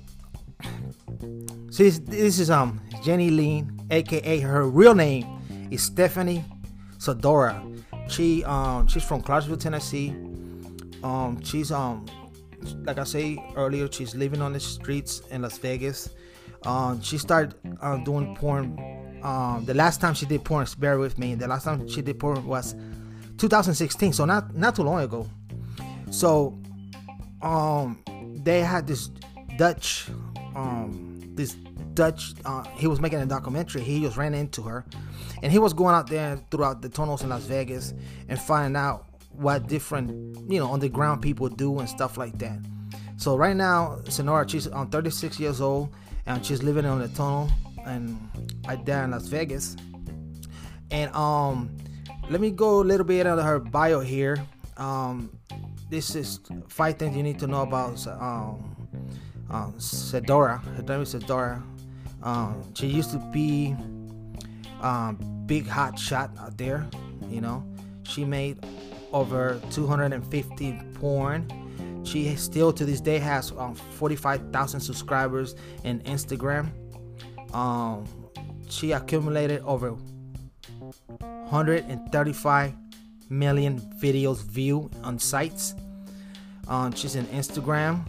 so 1.70 1.82
this, 1.82 2.38
is 2.38 2.50
um 2.50 2.80
Jenni 3.02 3.34
Lee, 3.34 3.64
aka 3.90 4.38
her 4.40 4.68
real 4.68 4.94
name 4.94 5.26
is 5.70 5.82
Stephanie 5.82 6.44
Sadorra. 6.98 7.60
She 8.08 8.44
um 8.44 8.86
she's 8.86 9.04
from 9.04 9.22
Clarksville, 9.22 9.56
Tennessee. 9.56 10.10
Um 11.02 11.40
she's 11.42 11.70
um 11.72 12.06
like 12.84 12.98
I 12.98 13.04
say 13.04 13.38
earlier, 13.56 13.90
she's 13.90 14.14
living 14.14 14.42
on 14.42 14.52
the 14.52 14.60
streets 14.60 15.20
in 15.30 15.42
Las 15.42 15.58
Vegas. 15.58 16.08
Um, 16.64 17.00
she 17.00 17.18
started 17.18 17.54
uh, 17.80 17.98
doing 17.98 18.34
porn. 18.36 18.78
Um, 19.22 19.64
the 19.64 19.74
last 19.74 20.00
time 20.00 20.14
she 20.14 20.26
did 20.26 20.44
porn, 20.44 20.66
bear 20.78 20.98
with 20.98 21.18
me. 21.18 21.34
The 21.34 21.46
last 21.46 21.64
time 21.64 21.88
she 21.88 22.02
did 22.02 22.18
porn 22.18 22.44
was 22.46 22.74
2016, 23.38 24.12
so 24.12 24.24
not 24.24 24.54
not 24.54 24.74
too 24.74 24.82
long 24.82 25.00
ago. 25.00 25.28
So, 26.10 26.58
um, 27.42 28.02
they 28.42 28.60
had 28.60 28.86
this 28.86 29.10
Dutch, 29.58 30.08
um, 30.54 31.05
this 31.36 31.54
Dutch. 31.94 32.34
Uh, 32.44 32.64
he 32.74 32.86
was 32.86 33.00
making 33.00 33.20
a 33.20 33.26
documentary. 33.26 33.82
He 33.82 34.00
just 34.00 34.16
ran 34.16 34.34
into 34.34 34.62
her, 34.62 34.84
and 35.42 35.52
he 35.52 35.58
was 35.58 35.72
going 35.72 35.94
out 35.94 36.08
there 36.08 36.40
throughout 36.50 36.82
the 36.82 36.88
tunnels 36.88 37.22
in 37.22 37.28
Las 37.28 37.44
Vegas 37.44 37.94
and 38.28 38.40
finding 38.40 38.76
out 38.76 39.06
what 39.30 39.66
different, 39.66 40.10
you 40.50 40.58
know, 40.58 40.72
underground 40.72 41.22
people 41.22 41.48
do 41.48 41.78
and 41.78 41.88
stuff 41.88 42.16
like 42.16 42.38
that. 42.38 42.58
So 43.16 43.36
right 43.36 43.56
now, 43.56 43.98
Sonora, 44.08 44.48
she's 44.48 44.70
um, 44.72 44.90
36 44.90 45.40
years 45.40 45.60
old 45.60 45.94
and 46.26 46.44
she's 46.44 46.62
living 46.62 46.84
on 46.84 46.98
the 46.98 47.08
tunnel 47.08 47.50
and 47.86 48.18
right 48.66 48.84
there 48.84 49.04
in 49.04 49.10
Las 49.10 49.26
Vegas. 49.26 49.76
And 50.90 51.14
um, 51.14 51.76
let 52.28 52.40
me 52.40 52.50
go 52.50 52.80
a 52.80 52.84
little 52.84 53.06
bit 53.06 53.26
out 53.26 53.38
of 53.38 53.44
her 53.44 53.58
bio 53.58 54.00
here. 54.00 54.44
Um, 54.76 55.30
this 55.88 56.14
is 56.14 56.40
five 56.68 56.98
things 56.98 57.16
you 57.16 57.22
need 57.22 57.38
to 57.38 57.46
know 57.46 57.62
about 57.62 58.06
um, 58.06 58.75
um, 59.50 59.72
Sadorra. 59.74 60.62
Her 60.76 60.82
name 60.82 61.02
is 61.02 61.14
Sadorra. 61.14 61.62
Um, 62.22 62.62
she 62.74 62.86
used 62.86 63.12
to 63.12 63.18
be 63.32 63.74
um, 64.80 65.18
big 65.46 65.66
hot 65.66 65.98
shot 65.98 66.30
out 66.38 66.56
there. 66.58 66.86
You 67.28 67.40
know, 67.40 67.64
she 68.04 68.24
made 68.24 68.64
over 69.12 69.60
250 69.70 70.80
porn 70.94 71.48
she 72.06 72.34
still 72.36 72.72
to 72.72 72.84
this 72.84 73.00
day 73.00 73.18
has 73.18 73.50
um, 73.58 73.74
45,000 73.74 74.78
subscribers 74.80 75.56
in 75.82 75.98
Instagram. 76.00 76.70
Um, 77.52 78.04
she 78.68 78.92
accumulated 78.92 79.60
over 79.62 79.90
135 79.90 82.74
million 83.28 83.80
videos 84.00 84.44
view 84.44 84.88
on 85.02 85.18
sites. 85.18 85.74
Um, 86.68 86.92
she's 86.92 87.16
in 87.16 87.26
Instagram. 87.26 88.04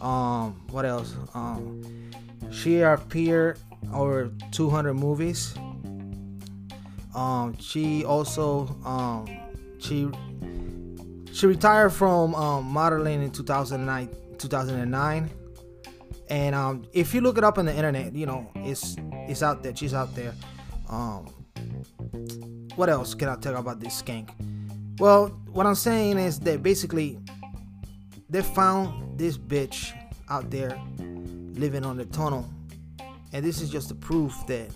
Um, 0.00 0.60
what 0.70 0.84
else? 0.84 1.14
Um, 1.34 2.10
she 2.50 2.80
appeared 2.80 3.58
over 3.92 4.30
200 4.52 4.94
movies. 4.94 5.54
Um, 7.14 7.56
she 7.58 8.04
also 8.04 8.66
um, 8.84 9.26
she 9.78 10.08
she 11.32 11.46
retired 11.46 11.90
from 11.90 12.34
um, 12.34 12.64
modeling 12.64 13.22
in 13.22 13.30
2009, 13.30 14.08
2009. 14.38 15.30
And 16.28 16.54
um, 16.54 16.84
if 16.92 17.14
you 17.14 17.20
look 17.20 17.38
it 17.38 17.44
up 17.44 17.58
on 17.58 17.66
the 17.66 17.74
internet, 17.74 18.14
you 18.14 18.26
know 18.26 18.50
it's 18.56 18.96
it's 19.28 19.42
out 19.42 19.62
there. 19.62 19.74
She's 19.74 19.94
out 19.94 20.14
there. 20.14 20.34
Um, 20.88 21.26
what 22.74 22.88
else 22.88 23.14
can 23.14 23.28
I 23.28 23.36
tell 23.36 23.56
about 23.56 23.80
this 23.80 24.02
skank? 24.02 24.30
Well, 24.98 25.28
what 25.52 25.66
I'm 25.66 25.74
saying 25.74 26.18
is 26.18 26.40
that 26.40 26.62
basically 26.62 27.18
they 28.28 28.42
found 28.42 29.18
this 29.18 29.38
bitch 29.38 29.92
out 30.28 30.50
there 30.50 30.80
living 30.98 31.84
on 31.84 31.96
the 31.96 32.04
tunnel, 32.06 32.48
and 33.32 33.44
this 33.44 33.60
is 33.60 33.70
just 33.70 33.88
the 33.88 33.94
proof 33.94 34.34
that 34.46 34.68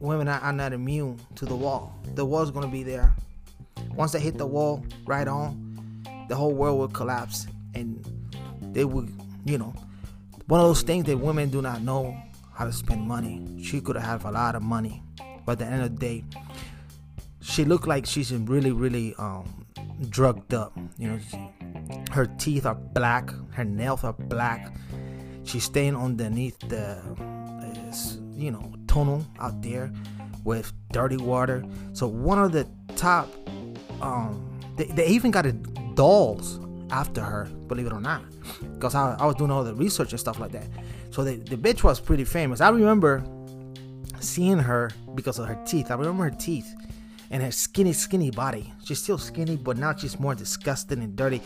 women 0.00 0.28
are 0.28 0.52
not 0.52 0.72
immune 0.72 1.18
to 1.36 1.44
the 1.44 1.54
wall. 1.54 1.94
The 2.14 2.24
wall's 2.24 2.50
gonna 2.50 2.68
be 2.68 2.82
there 2.82 3.14
once 3.94 4.12
they 4.12 4.20
hit 4.20 4.38
the 4.38 4.46
wall 4.46 4.84
right 5.06 5.26
on, 5.26 6.02
the 6.28 6.36
whole 6.36 6.52
world 6.52 6.78
will 6.78 6.88
collapse 6.88 7.46
and 7.74 8.04
they 8.72 8.84
will, 8.84 9.06
you 9.44 9.58
know, 9.58 9.74
one 10.46 10.60
of 10.60 10.66
those 10.66 10.82
things 10.82 11.04
that 11.06 11.16
women 11.16 11.50
do 11.50 11.60
not 11.60 11.82
know 11.82 12.16
how 12.54 12.64
to 12.64 12.72
spend 12.72 13.02
money. 13.02 13.44
She 13.62 13.80
could 13.80 13.96
have 13.96 14.24
a 14.24 14.30
lot 14.30 14.54
of 14.54 14.62
money, 14.62 15.02
but 15.44 15.52
at 15.52 15.58
the 15.58 15.64
end 15.66 15.82
of 15.82 15.98
the 15.98 15.98
day, 15.98 16.24
she 17.40 17.64
looked 17.64 17.86
like 17.86 18.06
she's 18.06 18.30
in 18.30 18.46
really, 18.46 18.72
really 18.72 19.14
um, 19.18 19.57
drugged 20.08 20.54
up. 20.54 20.76
You 20.98 21.08
know, 21.08 21.18
her 22.12 22.26
teeth 22.38 22.66
are 22.66 22.74
black, 22.74 23.30
her 23.52 23.64
nails 23.64 24.04
are 24.04 24.12
black. 24.12 24.72
She's 25.44 25.64
staying 25.64 25.96
underneath 25.96 26.58
the, 26.68 26.98
uh, 26.98 28.36
you 28.36 28.50
know, 28.50 28.72
tunnel 28.86 29.26
out 29.38 29.62
there 29.62 29.92
with 30.44 30.72
dirty 30.92 31.16
water. 31.16 31.64
So 31.92 32.06
one 32.06 32.38
of 32.38 32.52
the 32.52 32.68
top 32.96 33.28
um, 34.00 34.44
they, 34.76 34.84
they 34.84 35.06
even 35.08 35.30
got 35.30 35.46
a 35.46 35.52
dolls 35.52 36.60
after 36.90 37.20
her, 37.20 37.44
believe 37.66 37.86
it 37.86 37.92
or 37.92 38.00
not, 38.00 38.22
because 38.74 38.94
I, 38.94 39.16
I 39.18 39.26
was 39.26 39.34
doing 39.34 39.50
all 39.50 39.64
the 39.64 39.74
research 39.74 40.12
and 40.12 40.20
stuff 40.20 40.38
like 40.38 40.52
that. 40.52 40.68
So 41.10 41.24
the, 41.24 41.36
the 41.36 41.56
bitch 41.56 41.82
was 41.82 42.00
pretty 42.00 42.24
famous. 42.24 42.60
I 42.60 42.70
remember 42.70 43.24
seeing 44.20 44.58
her 44.58 44.90
because 45.14 45.38
of 45.38 45.48
her 45.48 45.58
teeth. 45.66 45.90
I 45.90 45.94
remember 45.94 46.24
her 46.24 46.30
teeth 46.30 46.74
and 47.30 47.42
her 47.42 47.50
skinny, 47.50 47.92
skinny 47.92 48.30
body. 48.30 48.72
She's 48.84 49.02
still 49.02 49.18
skinny, 49.18 49.56
but 49.56 49.76
now 49.76 49.94
she's 49.94 50.18
more 50.18 50.34
disgusting 50.34 51.02
and 51.02 51.14
dirty 51.16 51.42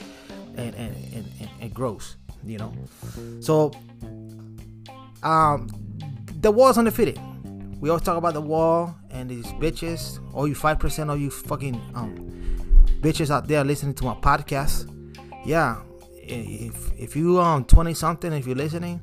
and, 0.57 0.75
and, 0.75 0.97
and, 1.15 1.29
and, 1.41 1.51
and 1.61 1.75
gross, 1.75 2.17
you 2.45 2.59
know. 2.59 2.73
So 3.41 3.73
um, 5.23 5.69
the 6.41 6.51
wall's 6.51 6.79
undefeated. 6.79 7.19
We 7.81 7.89
always 7.91 8.05
talk 8.05 8.17
about 8.17 8.35
the 8.35 8.41
wall 8.41 8.95
and 9.11 9.29
these 9.29 9.47
bitches. 9.55 10.21
All 10.35 10.47
you 10.47 10.55
five 10.55 10.79
percent, 10.79 11.11
all 11.11 11.17
you 11.17 11.31
fucking 11.31 11.81
um 11.95 12.15
bitches 13.01 13.31
out 13.31 13.49
there 13.49 13.65
listening 13.65 13.95
to 13.95 14.05
my 14.05 14.15
podcast, 14.15 14.89
yeah, 15.45 15.83
if 16.23 16.93
if 16.99 17.17
you 17.17 17.41
um 17.41 17.65
20 17.65 17.95
something, 17.95 18.33
if 18.33 18.47
you're 18.47 18.57
listening, 18.57 19.01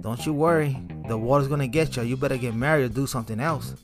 don't 0.00 0.24
you 0.24 0.32
worry. 0.32 0.76
The 1.08 1.18
wall 1.18 1.38
is 1.38 1.48
gonna 1.48 1.66
get 1.66 1.96
you. 1.96 2.02
You 2.04 2.16
better 2.16 2.36
get 2.36 2.54
married 2.54 2.84
or 2.84 2.88
do 2.88 3.06
something 3.06 3.40
else, 3.40 3.74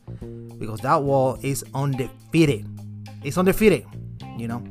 because 0.61 0.79
that 0.83 1.03
wall 1.03 1.37
is 1.43 1.65
undefeated. 1.75 2.65
It's 3.25 3.37
undefeated, 3.37 3.85
you 4.39 4.47
know. 4.47 4.63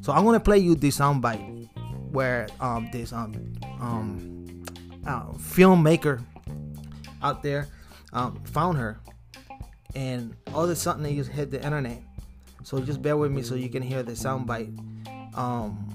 So 0.00 0.12
I'm 0.12 0.24
gonna 0.24 0.40
play 0.40 0.58
you 0.58 0.74
this 0.74 0.98
soundbite 0.98 1.68
where 2.10 2.48
um 2.58 2.88
this 2.90 3.12
um 3.12 3.54
um 3.80 4.64
uh, 5.06 5.26
filmmaker 5.34 6.24
out 7.22 7.44
there 7.44 7.68
um, 8.12 8.42
found 8.44 8.78
her, 8.78 8.98
and 9.94 10.34
all 10.52 10.64
of 10.64 10.70
a 10.70 10.76
sudden 10.76 11.04
they 11.04 11.14
just 11.14 11.30
hit 11.30 11.52
the 11.52 11.62
internet 11.64 12.02
so 12.64 12.80
just 12.80 13.02
bear 13.02 13.16
with 13.16 13.30
me 13.30 13.42
so 13.42 13.54
you 13.54 13.68
can 13.68 13.82
hear 13.82 14.02
the 14.02 14.12
soundbite. 14.12 14.72
Um, 15.36 15.86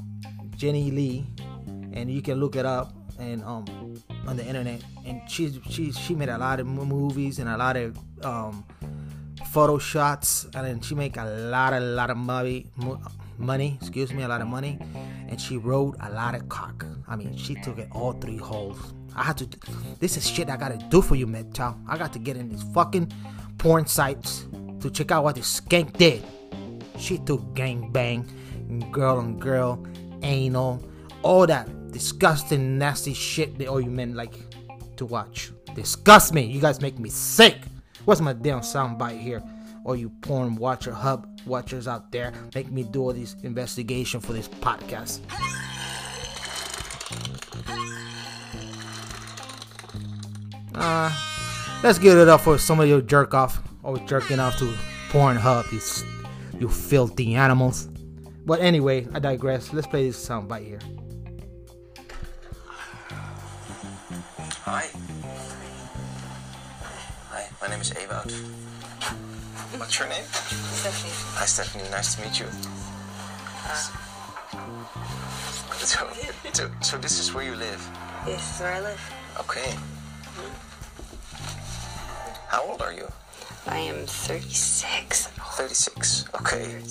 Jenni 0.56 0.94
Lee, 0.94 1.26
and 1.94 2.12
you 2.12 2.22
can 2.22 2.40
look 2.40 2.56
it 2.56 2.66
up 2.66 2.94
and 3.18 3.44
um, 3.44 3.66
on 4.28 4.38
the 4.38 4.46
internet. 4.46 4.82
And 5.04 5.22
she 5.28 5.60
she 5.68 5.92
she 5.92 6.14
made 6.14 6.30
a 6.30 6.38
lot 6.38 6.60
of 6.60 6.68
movies 6.68 7.40
and 7.40 7.50
a 7.50 7.58
lot 7.58 7.76
of 7.76 7.98
um, 8.24 8.64
photo 9.48 9.78
shots, 9.78 10.46
and 10.54 10.66
then 10.66 10.82
she 10.82 10.96
make 10.96 11.18
a 11.18 11.26
lot 11.26 11.74
a 11.74 11.80
lot 11.80 12.10
of 12.10 12.18
money 12.18 12.68
money. 13.40 13.78
Excuse 13.82 14.14
me, 14.14 14.24
a 14.24 14.28
lot 14.28 14.42
of 14.42 14.48
money. 14.48 14.78
And 15.30 15.40
she 15.40 15.58
wrote 15.58 15.96
a 16.02 16.12
lot 16.12 16.36
of 16.36 16.48
cock. 16.50 16.86
I 17.08 17.16
mean, 17.16 17.36
she 17.36 17.56
took 17.56 17.78
it 17.78 17.88
all 17.92 18.14
three 18.14 18.38
holes. 18.38 18.94
I 19.16 19.24
had 19.24 19.38
to. 19.38 19.50
This 20.00 20.18
is 20.18 20.30
shit 20.30 20.50
I 20.50 20.58
gotta 20.58 20.78
do 20.90 21.02
for 21.02 21.16
you, 21.16 21.26
man. 21.26 21.52
I 21.88 21.98
got 21.98 22.14
to 22.14 22.20
get 22.20 22.38
in 22.38 22.50
these 22.50 22.64
fucking 22.74 23.12
porn 23.58 23.86
sites 23.86 24.46
to 24.82 24.90
check 24.90 25.12
out 25.12 25.24
what 25.24 25.36
this 25.36 25.60
skank 25.60 25.98
did. 25.98 26.24
She 26.98 27.18
took 27.18 27.54
gang 27.54 27.92
bang, 27.92 28.26
girl 28.92 29.18
on 29.18 29.40
girl, 29.40 29.86
anal, 30.22 30.84
all 31.24 31.48
that 31.48 31.92
disgusting, 31.92 32.78
nasty 32.78 33.14
shit 33.14 33.58
that 33.58 33.68
all 33.68 33.82
you 33.82 33.90
men 33.90 34.16
like 34.16 34.36
to 34.98 35.06
watch. 35.06 35.52
Disgust 35.76 36.34
me. 36.34 36.44
You 36.44 36.60
guys 36.60 36.82
make 36.82 37.00
me 37.00 37.10
sick. 37.10 37.58
What's 38.06 38.22
my 38.22 38.34
damn 38.34 38.62
soundbite 38.62 39.20
here? 39.20 39.44
All 39.86 39.96
you 39.96 40.10
porn 40.22 40.56
watcher 40.56 40.94
hub 40.94 41.28
watchers 41.46 41.88
out 41.88 42.12
there 42.12 42.34
make 42.54 42.72
me 42.72 42.84
do 42.84 43.02
all 43.02 43.14
this 43.14 43.36
investigation 43.44 44.20
for 44.20 44.34
this 44.34 44.48
podcast. 44.48 45.20
Uh, 50.76 51.12
let's 51.84 52.00
give 52.00 52.18
it 52.18 52.28
up 52.28 52.42
for 52.42 52.58
some 52.58 52.80
of 52.80 52.88
you 52.88 53.02
jerk 53.02 53.34
off 53.34 53.62
or 53.84 53.98
jerking 54.00 54.40
off 54.40 54.58
to 54.60 54.74
Pornhub. 55.10 55.70
These 55.72 56.04
you 56.60 56.70
filthy 56.70 57.36
animals. 57.36 57.88
But 58.46 58.62
anyway, 58.62 59.08
I 59.14 59.20
digress. 59.20 59.74
Let's 59.74 59.88
play 59.88 60.08
this 60.08 60.28
soundbite 60.28 60.66
here. 60.66 60.80
Hi. 64.66 64.90
My 67.62 67.68
name 67.68 67.82
is 67.82 67.92
Ewout. 67.92 68.32
What's 69.78 70.00
your 70.00 70.08
name? 70.08 70.24
Stephanie. 70.24 71.14
Hi, 71.36 71.46
Stephanie. 71.46 71.84
Nice 71.92 72.16
to 72.16 72.22
meet 72.22 72.40
you. 72.40 72.46
So, 75.80 76.08
so, 76.54 76.72
so 76.82 76.98
this 76.98 77.20
is 77.20 77.34
where 77.34 77.44
you 77.44 77.56
live. 77.56 77.86
This 78.26 78.56
is 78.56 78.62
where 78.62 78.74
I 78.74 78.80
live. 78.80 79.14
Okay. 79.42 79.76
How 82.48 82.64
old 82.64 82.82
are 82.82 82.94
you? 82.94 83.08
I 83.68 83.80
am 83.80 84.06
36. 84.06 85.28
36. 85.28 86.26
Okay. 86.36 86.82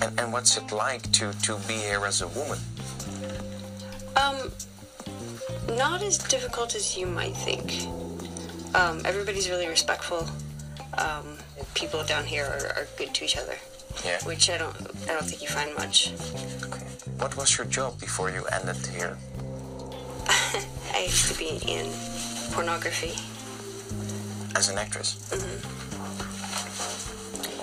And, 0.00 0.18
and 0.18 0.32
what's 0.32 0.56
it 0.56 0.72
like 0.72 1.12
to, 1.12 1.32
to 1.42 1.56
be 1.68 1.74
here 1.74 2.06
as 2.06 2.22
a 2.22 2.28
woman? 2.28 2.58
Um, 4.16 4.50
not 5.76 6.02
as 6.02 6.16
difficult 6.16 6.74
as 6.74 6.96
you 6.96 7.06
might 7.06 7.36
think. 7.36 7.86
Um, 8.74 9.00
everybody's 9.04 9.48
really 9.48 9.68
respectful. 9.68 10.28
Um, 10.98 11.38
people 11.74 12.02
down 12.04 12.24
here 12.24 12.44
are, 12.44 12.66
are 12.82 12.88
good 12.96 13.14
to 13.14 13.24
each 13.24 13.36
other, 13.36 13.56
Yeah. 14.04 14.18
which 14.24 14.50
I 14.50 14.58
don't, 14.58 14.74
I 15.08 15.12
don't 15.14 15.24
think 15.24 15.42
you 15.42 15.48
find 15.48 15.74
much. 15.76 16.12
Okay. 16.64 16.84
What 17.18 17.36
was 17.36 17.56
your 17.56 17.66
job 17.66 18.00
before 18.00 18.30
you 18.30 18.44
ended 18.46 18.76
here? 18.86 19.16
I 20.94 21.04
used 21.06 21.28
to 21.32 21.38
be 21.38 21.58
in 21.70 21.86
pornography. 22.52 23.12
As 24.56 24.68
an 24.68 24.78
actress? 24.78 25.18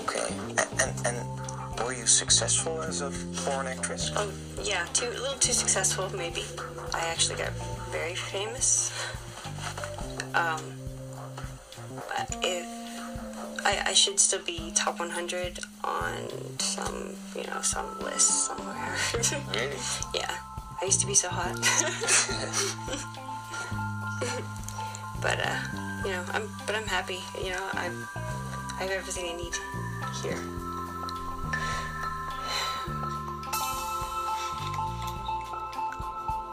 Okay. 0.04 0.28
And, 0.50 0.82
and, 0.82 1.06
and 1.06 1.78
were 1.84 1.94
you 1.94 2.06
successful 2.06 2.82
as 2.82 3.00
a 3.00 3.10
porn 3.44 3.66
actress? 3.66 4.10
Oh, 4.14 4.30
yeah, 4.62 4.84
too, 4.92 5.08
a 5.08 5.20
little 5.20 5.38
too 5.38 5.52
successful, 5.52 6.10
maybe. 6.16 6.44
I 6.94 7.00
actually 7.08 7.36
got 7.38 7.50
very 7.90 8.14
famous. 8.14 8.92
Um, 10.34 10.60
if 12.42 12.66
I, 13.64 13.82
I 13.86 13.92
should 13.92 14.18
still 14.18 14.40
be 14.44 14.72
top 14.74 14.98
100 14.98 15.60
on 15.84 16.28
some, 16.58 17.14
you 17.36 17.44
know, 17.44 17.60
some 17.62 17.86
list 18.00 18.46
somewhere. 18.46 18.96
Really? 19.54 19.76
yeah, 20.14 20.34
I 20.80 20.84
used 20.84 21.00
to 21.00 21.06
be 21.06 21.14
so 21.14 21.28
hot. 21.28 21.54
but 25.22 25.38
uh, 25.44 25.58
you 26.04 26.10
know, 26.10 26.24
I'm 26.32 26.48
but 26.66 26.74
I'm 26.74 26.86
happy. 26.86 27.20
You 27.42 27.50
know, 27.50 27.68
I'm 27.74 28.06
I 28.78 28.84
have 28.84 28.90
everything 28.90 29.26
I 29.28 29.36
need 29.36 29.54
here. 30.22 30.36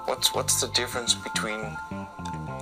What's 0.06 0.34
what's 0.34 0.62
the 0.62 0.68
difference 0.70 1.14
between 1.16 1.78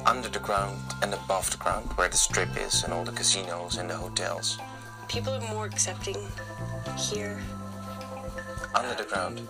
under 0.07 0.29
the 0.29 0.39
ground 0.39 0.79
and 1.01 1.13
above 1.13 1.51
the 1.51 1.57
ground, 1.57 1.91
where 1.95 2.07
the 2.07 2.17
strip 2.17 2.49
is 2.57 2.83
and 2.83 2.93
all 2.93 3.03
the 3.03 3.11
casinos 3.11 3.77
and 3.77 3.89
the 3.89 3.95
hotels? 3.95 4.57
People 5.09 5.33
are 5.33 5.41
more 5.53 5.65
accepting 5.65 6.15
here. 6.97 7.39
Under 8.73 8.95
the 8.95 9.03
ground. 9.03 9.41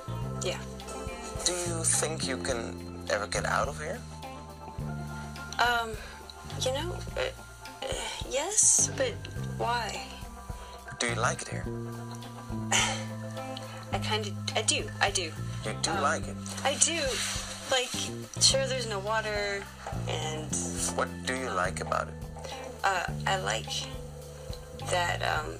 Yeah. 0.43 0.59
Do 1.45 1.51
you 1.53 1.83
think 1.83 2.27
you 2.27 2.37
can 2.37 3.05
ever 3.09 3.27
get 3.27 3.45
out 3.45 3.67
of 3.67 3.77
here? 3.79 3.99
Um, 5.59 5.91
you 6.61 6.73
know, 6.73 6.95
uh, 7.17 7.21
uh, 7.83 7.93
yes, 8.29 8.89
but 8.97 9.13
why? 9.57 10.01
Do 10.99 11.07
you 11.07 11.15
like 11.15 11.41
it 11.43 11.47
here? 11.49 11.65
I 13.93 13.99
kind 13.99 14.27
of, 14.27 14.33
I 14.55 14.61
do, 14.63 14.83
I 15.01 15.11
do. 15.11 15.31
You 15.65 15.73
do 15.81 15.91
Um, 15.91 16.01
like 16.01 16.27
it. 16.27 16.35
I 16.63 16.73
do. 16.75 16.99
Like, 17.69 17.89
sure, 18.41 18.65
there's 18.65 18.87
no 18.87 18.99
water, 18.99 19.63
and 20.07 20.47
What 20.95 21.09
do 21.25 21.35
you 21.35 21.49
like 21.49 21.81
about 21.81 22.07
it? 22.07 22.13
uh, 22.83 23.03
I 23.25 23.37
like 23.37 23.69
that 24.89 25.21
um, 25.21 25.55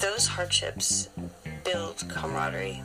those 0.00 0.26
hardships 0.26 1.08
build 1.64 2.04
camaraderie. 2.08 2.82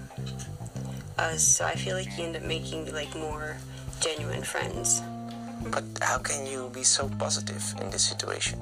Uh, 1.18 1.36
so 1.36 1.66
I 1.66 1.76
feel 1.76 1.96
like 1.98 2.18
you 2.18 2.24
end 2.24 2.36
up 2.38 2.44
making 2.44 2.94
like 2.94 3.14
more 3.16 3.58
genuine 4.00 4.44
friends. 4.44 5.02
But 5.70 5.84
how 6.02 6.18
can 6.20 6.46
you 6.48 6.70
be 6.74 6.84
so 6.84 7.10
positive 7.20 7.62
in 7.82 7.90
this 7.92 8.04
situation? 8.08 8.58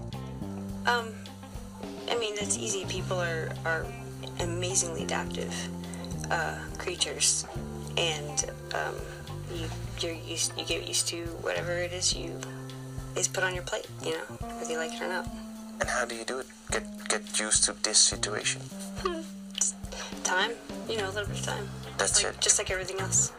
Um, 0.87 1.13
I 2.09 2.17
mean 2.17 2.35
that's 2.35 2.57
easy. 2.57 2.85
People 2.85 3.21
are 3.21 3.49
are 3.63 3.85
amazingly 4.39 5.03
adaptive 5.03 5.53
uh, 6.31 6.57
creatures, 6.77 7.45
and 7.97 8.51
um, 8.73 8.95
you 9.53 9.67
you're 9.99 10.13
used 10.13 10.57
you 10.57 10.65
get 10.65 10.87
used 10.87 11.07
to 11.09 11.25
whatever 11.41 11.73
it 11.73 11.91
is 11.91 12.15
you 12.15 12.39
is 13.15 13.27
put 13.27 13.43
on 13.43 13.53
your 13.53 13.63
plate. 13.63 13.87
You 14.03 14.11
know, 14.11 14.25
whether 14.57 14.71
you 14.71 14.77
like 14.77 14.93
it 14.93 15.01
or 15.01 15.07
not. 15.07 15.27
And 15.79 15.89
how 15.89 16.05
do 16.05 16.15
you 16.15 16.25
do 16.25 16.39
it? 16.39 16.47
Get 16.71 16.83
get 17.09 17.39
used 17.39 17.63
to 17.65 17.73
this 17.83 17.97
situation. 17.97 18.61
Time, 20.23 20.51
you 20.87 20.97
know, 20.97 21.05
a 21.05 21.11
little 21.11 21.27
bit 21.27 21.39
of 21.39 21.45
time. 21.45 21.67
That's 21.97 22.23
like, 22.23 22.35
it. 22.35 22.41
Just 22.41 22.59
like 22.59 22.69
everything 22.69 22.99
else. 22.99 23.31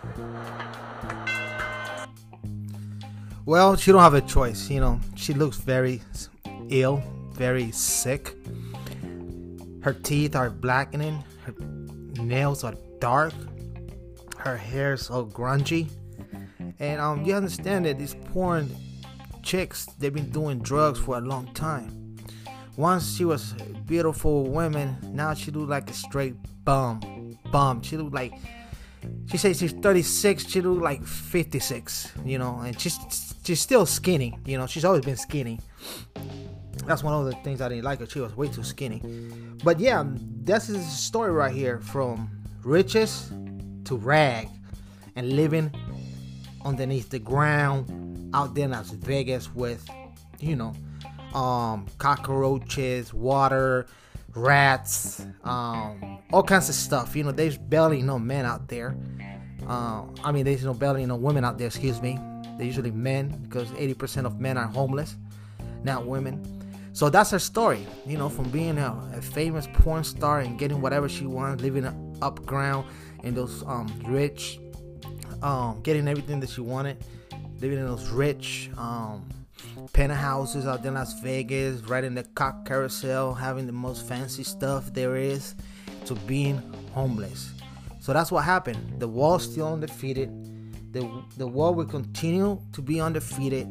Well, 3.46 3.76
she 3.76 3.92
don't 3.92 4.00
have 4.00 4.14
a 4.14 4.20
choice. 4.20 4.70
You 4.70 4.80
know, 4.80 5.00
she 5.16 5.34
looks 5.34 5.58
very 5.58 6.02
ill, 6.68 7.02
very 7.32 7.70
sick. 7.70 8.34
Her 9.82 9.92
teeth 9.92 10.34
are 10.36 10.50
blackening. 10.50 11.22
Her 11.44 11.54
nails 12.22 12.64
are 12.64 12.74
dark. 12.98 13.34
Her 14.40 14.56
hair 14.56 14.96
so 14.96 15.26
grungy. 15.26 15.90
And 16.78 17.00
um, 17.00 17.24
you 17.24 17.34
understand 17.34 17.84
that 17.84 17.98
these 17.98 18.14
porn 18.32 18.70
chicks, 19.42 19.86
they've 19.98 20.12
been 20.12 20.30
doing 20.30 20.60
drugs 20.60 20.98
for 20.98 21.18
a 21.18 21.20
long 21.20 21.52
time. 21.52 22.16
Once 22.76 23.16
she 23.16 23.24
was 23.24 23.52
beautiful 23.86 24.44
woman, 24.44 24.96
now 25.12 25.34
she 25.34 25.50
look 25.50 25.68
like 25.68 25.90
a 25.90 25.92
straight 25.92 26.34
bum. 26.64 27.36
Bum. 27.52 27.82
She 27.82 27.96
look 27.96 28.14
like 28.14 28.32
she 29.30 29.36
says 29.36 29.58
she's 29.58 29.72
36 29.72 30.46
she 30.46 30.60
look 30.60 30.82
like 30.82 31.02
56 31.04 32.12
you 32.24 32.38
know 32.38 32.58
and 32.60 32.78
she's 32.78 33.34
she's 33.44 33.60
still 33.60 33.86
skinny 33.86 34.38
you 34.44 34.58
know 34.58 34.66
she's 34.66 34.84
always 34.84 35.04
been 35.04 35.16
skinny 35.16 35.58
that's 36.86 37.02
one 37.02 37.14
of 37.14 37.24
the 37.24 37.32
things 37.42 37.60
i 37.60 37.68
didn't 37.68 37.84
like 37.84 38.00
her 38.00 38.06
she 38.06 38.20
was 38.20 38.36
way 38.36 38.48
too 38.48 38.62
skinny 38.62 39.02
but 39.64 39.80
yeah 39.80 40.04
this 40.06 40.68
is 40.68 40.76
a 40.76 40.90
story 40.90 41.32
right 41.32 41.54
here 41.54 41.80
from 41.80 42.30
riches 42.62 43.30
to 43.84 43.96
rag 43.96 44.48
and 45.16 45.32
living 45.34 45.70
underneath 46.64 47.10
the 47.10 47.18
ground 47.18 48.30
out 48.34 48.54
there 48.54 48.64
in 48.64 48.70
las 48.70 48.90
vegas 48.90 49.52
with 49.54 49.84
you 50.38 50.54
know 50.54 50.74
um 51.34 51.86
cockroaches 51.98 53.14
water 53.14 53.86
rats, 54.34 55.24
um, 55.44 56.18
all 56.32 56.42
kinds 56.42 56.68
of 56.68 56.74
stuff. 56.74 57.16
You 57.16 57.24
know, 57.24 57.32
there's 57.32 57.58
barely 57.58 58.02
no 58.02 58.18
men 58.18 58.44
out 58.44 58.68
there. 58.68 58.96
Uh, 59.66 60.04
I 60.24 60.32
mean, 60.32 60.44
there's 60.44 60.64
no 60.64 60.74
barely 60.74 61.04
no 61.06 61.16
women 61.16 61.44
out 61.44 61.58
there. 61.58 61.66
Excuse 61.66 62.00
me. 62.00 62.18
They're 62.56 62.66
usually 62.66 62.90
men 62.90 63.28
because 63.42 63.68
80% 63.70 64.26
of 64.26 64.40
men 64.40 64.58
are 64.58 64.66
homeless, 64.66 65.16
not 65.82 66.06
women. 66.06 66.58
So 66.92 67.08
that's 67.08 67.30
her 67.30 67.38
story. 67.38 67.86
You 68.06 68.18
know, 68.18 68.28
from 68.28 68.50
being 68.50 68.78
a, 68.78 69.12
a 69.14 69.22
famous 69.22 69.66
porn 69.72 70.04
star 70.04 70.40
and 70.40 70.58
getting 70.58 70.80
whatever 70.80 71.08
she 71.08 71.26
wants, 71.26 71.62
living 71.62 71.86
up 72.20 72.44
ground 72.44 72.86
in 73.22 73.34
those 73.34 73.62
um, 73.64 73.88
rich, 74.06 74.58
um, 75.42 75.80
getting 75.82 76.08
everything 76.08 76.40
that 76.40 76.50
she 76.50 76.60
wanted, 76.60 77.04
living 77.60 77.78
in 77.78 77.86
those 77.86 78.08
rich. 78.08 78.70
Um, 78.76 79.28
penthouses 79.92 80.66
out 80.66 80.82
there 80.82 80.90
in 80.90 80.94
Las 80.94 81.20
Vegas, 81.20 81.82
riding 81.82 82.14
the 82.14 82.22
cock 82.22 82.64
carousel, 82.64 83.34
having 83.34 83.66
the 83.66 83.72
most 83.72 84.06
fancy 84.06 84.42
stuff 84.42 84.92
there 84.94 85.16
is, 85.16 85.54
to 86.06 86.14
being 86.14 86.62
homeless. 86.94 87.52
So 88.00 88.12
that's 88.12 88.32
what 88.32 88.44
happened. 88.44 89.00
The 89.00 89.08
wall 89.08 89.38
still 89.38 89.72
undefeated. 89.72 90.30
The 90.92 91.08
the 91.36 91.46
wall 91.46 91.74
will 91.74 91.84
continue 91.84 92.60
to 92.72 92.82
be 92.82 93.00
undefeated, 93.00 93.66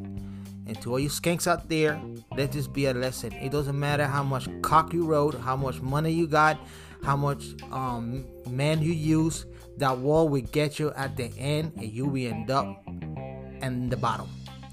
And 0.70 0.80
to 0.84 0.92
all 0.92 1.00
you 1.00 1.10
skanks 1.10 1.48
out 1.48 1.68
there, 1.68 2.00
let 2.38 2.52
this 2.52 2.68
be 2.68 2.86
a 2.86 2.94
lesson. 2.94 3.34
It 3.34 3.52
doesn't 3.52 3.78
matter 3.78 4.06
how 4.06 4.22
much 4.22 4.48
cock 4.62 4.94
you 4.94 5.04
rode, 5.04 5.34
how 5.34 5.56
much 5.56 5.82
money 5.82 6.12
you 6.12 6.28
got, 6.28 6.60
how 7.04 7.16
much 7.16 7.56
um, 7.72 8.26
man 8.50 8.82
you 8.82 8.94
use. 8.94 9.46
That 9.78 9.98
wall 9.98 10.28
will 10.28 10.42
get 10.42 10.80
you 10.80 10.92
at 10.92 11.16
the 11.16 11.32
end, 11.38 11.74
and 11.78 11.92
you 11.92 12.06
will 12.06 12.28
end 12.28 12.52
up 12.52 12.84
in 12.88 13.90
the 13.90 13.98
bottom. 13.98 14.30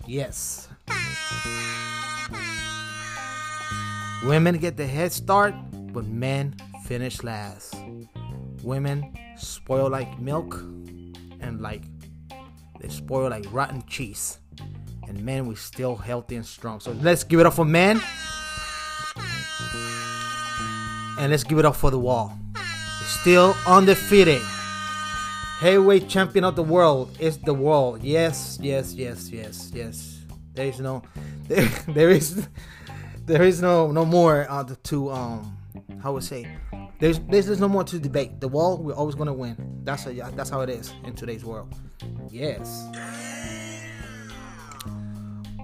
Yes. 0.06 0.68
Women 4.24 4.58
get 4.58 4.76
the 4.76 4.86
head 4.86 5.12
start, 5.12 5.54
but 5.92 6.06
men 6.06 6.56
finish 6.84 7.22
last. 7.22 7.76
Women 8.62 9.16
spoil 9.36 9.88
like 9.88 10.18
milk, 10.18 10.58
and 11.40 11.60
like 11.60 11.84
they 12.80 12.88
spoil 12.88 13.30
like 13.30 13.46
rotten 13.52 13.84
cheese 13.86 14.38
and 15.08 15.24
men 15.24 15.46
we 15.46 15.54
still 15.54 15.96
healthy 15.96 16.36
and 16.36 16.46
strong. 16.46 16.80
So 16.80 16.92
let's 16.92 17.24
give 17.24 17.40
it 17.40 17.46
up 17.46 17.54
for 17.54 17.64
men. 17.64 18.02
And 21.26 21.32
let's 21.32 21.42
give 21.42 21.58
it 21.58 21.64
up 21.64 21.74
for 21.74 21.90
the 21.90 21.98
wall. 21.98 22.38
Still 23.20 23.56
undefeated. 23.66 24.40
Heavyweight 25.58 26.08
champion 26.08 26.44
of 26.44 26.54
the 26.54 26.62
world 26.62 27.16
is 27.18 27.36
the 27.38 27.52
wall. 27.52 27.98
Yes, 27.98 28.60
yes, 28.62 28.94
yes, 28.94 29.28
yes, 29.28 29.72
yes. 29.74 30.20
There 30.54 30.66
is 30.66 30.78
no 30.78 31.02
there, 31.48 31.66
there 31.88 32.10
is 32.10 32.46
there 33.24 33.42
is 33.42 33.60
no 33.60 33.90
no 33.90 34.04
more 34.04 34.46
uh, 34.48 34.62
to 34.84 35.10
um 35.10 35.58
how 36.00 36.12
would 36.12 36.22
say 36.22 36.46
there's, 37.00 37.18
there's 37.18 37.58
no 37.58 37.68
more 37.68 37.82
to 37.82 37.98
debate. 37.98 38.40
The 38.40 38.46
wall 38.46 38.78
we're 38.78 38.94
always 38.94 39.16
gonna 39.16 39.34
win. 39.34 39.80
That's 39.82 40.06
a, 40.06 40.12
that's 40.36 40.48
how 40.50 40.60
it 40.60 40.70
is 40.70 40.94
in 41.02 41.16
today's 41.16 41.44
world. 41.44 41.74
Yes. 42.30 42.86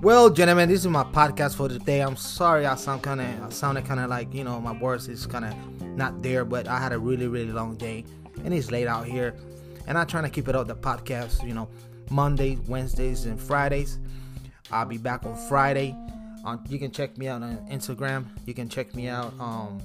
Well, 0.03 0.31
gentlemen, 0.31 0.69
this 0.69 0.81
is 0.81 0.89
my 0.89 1.05
podcast 1.05 1.55
for 1.55 1.69
today. 1.69 2.01
I'm 2.01 2.17
sorry 2.17 2.67
I 2.67 2.75
sound 2.75 3.05
kind 3.05 3.21
of 3.21 3.55
sounded 3.55 3.85
kind 3.85 4.01
of 4.01 4.11
like 4.11 4.35
you 4.35 4.43
know 4.43 4.61
my 4.61 4.77
voice 4.77 5.07
is 5.07 5.27
kind 5.27 5.45
of 5.45 5.55
not 5.97 6.23
there, 6.25 6.45
but 6.45 6.67
I 6.67 6.81
had 6.81 6.93
a 6.93 6.99
really 6.99 7.29
really 7.29 7.53
long 7.53 7.77
day 7.77 8.05
and 8.45 8.53
it's 8.53 8.73
late 8.73 8.89
out 8.89 9.07
here, 9.07 9.37
and 9.87 9.97
I'm 9.97 10.09
trying 10.09 10.25
to 10.25 10.29
keep 10.29 10.49
it 10.49 10.57
up 10.57 10.67
the 10.67 10.75
podcast. 10.75 11.47
You 11.47 11.55
know, 11.55 11.69
Mondays, 12.11 12.59
Wednesdays, 12.67 13.27
and 13.27 13.41
Fridays. 13.41 14.01
I'll 14.73 14.87
be 14.87 14.99
back 14.99 15.25
on 15.25 15.37
Friday. 15.49 15.97
Um, 16.45 16.65
you 16.69 16.81
can 16.81 16.91
check 16.91 17.17
me 17.17 17.29
out 17.29 17.45
on 17.45 17.59
Instagram. 17.71 18.27
You 18.45 18.55
can 18.55 18.69
check 18.69 18.97
me 18.97 19.07
out 19.07 19.33
um 19.39 19.81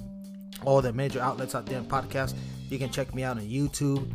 all 0.64 0.82
the 0.82 0.92
major 0.92 1.20
outlets 1.20 1.54
out 1.54 1.64
there 1.66 1.78
in 1.78 1.84
podcast. 1.84 2.34
You 2.68 2.78
can 2.80 2.90
check 2.90 3.14
me 3.14 3.22
out 3.22 3.36
on 3.36 3.44
YouTube. 3.44 4.10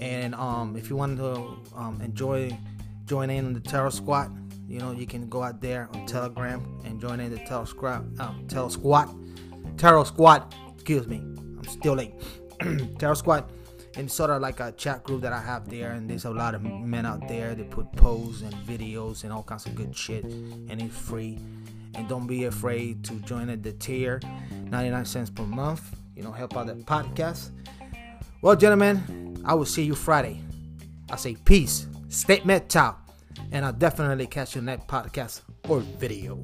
And 0.00 0.34
um, 0.34 0.74
if 0.76 0.90
you 0.90 0.96
want 0.96 1.18
to 1.18 1.56
um, 1.76 2.00
enjoy 2.02 2.58
join 3.06 3.30
in 3.30 3.46
on 3.46 3.52
the 3.52 3.60
Terror 3.60 3.92
Squad, 3.92 4.32
you 4.70 4.78
know, 4.78 4.92
you 4.92 5.04
can 5.04 5.28
go 5.28 5.42
out 5.42 5.60
there 5.60 5.88
on 5.92 6.06
Telegram 6.06 6.64
and 6.84 7.00
join 7.00 7.18
in 7.18 7.32
the 7.32 7.38
Terror 7.38 7.66
Squad. 7.66 8.20
Um, 8.20 8.70
Squad. 8.70 9.08
Terror 9.76 10.04
Squad. 10.04 10.54
Excuse 10.74 11.08
me. 11.08 11.16
I'm 11.16 11.64
still 11.64 11.94
late. 11.94 12.14
Terror 13.00 13.16
Squad. 13.16 13.50
And 13.96 14.08
sort 14.08 14.30
of 14.30 14.40
like 14.40 14.60
a 14.60 14.70
chat 14.70 15.02
group 15.02 15.22
that 15.22 15.32
I 15.32 15.40
have 15.40 15.68
there, 15.68 15.90
and 15.90 16.08
there's 16.08 16.24
a 16.24 16.30
lot 16.30 16.54
of 16.54 16.62
men 16.62 17.04
out 17.04 17.26
there 17.26 17.56
that 17.56 17.70
put 17.70 17.90
posts 17.92 18.42
and 18.42 18.54
videos 18.64 19.24
and 19.24 19.32
all 19.32 19.42
kinds 19.42 19.66
of 19.66 19.74
good 19.74 19.94
shit, 19.94 20.22
and 20.22 20.80
it's 20.80 20.96
free. 20.96 21.40
And 21.94 22.08
don't 22.08 22.28
be 22.28 22.44
afraid 22.44 23.02
to 23.06 23.14
join 23.14 23.50
at 23.50 23.64
the 23.64 23.72
tier, 23.72 24.20
99 24.66 25.04
cents 25.04 25.28
per 25.28 25.42
month. 25.42 25.82
You 26.14 26.22
know, 26.22 26.30
help 26.30 26.56
out 26.56 26.68
the 26.68 26.74
podcast. 26.74 27.50
Well, 28.42 28.54
gentlemen, 28.54 29.42
I 29.44 29.54
will 29.54 29.66
see 29.66 29.82
you 29.82 29.96
Friday. 29.96 30.40
I 31.10 31.16
say 31.16 31.34
peace, 31.44 31.88
stay 32.08 32.40
metal, 32.44 32.94
and 33.52 33.64
I'll 33.64 33.72
definitely 33.72 34.26
catch 34.26 34.54
you 34.54 34.62
next 34.62 34.86
podcast 34.86 35.42
or 35.68 35.80
video. 35.80 36.38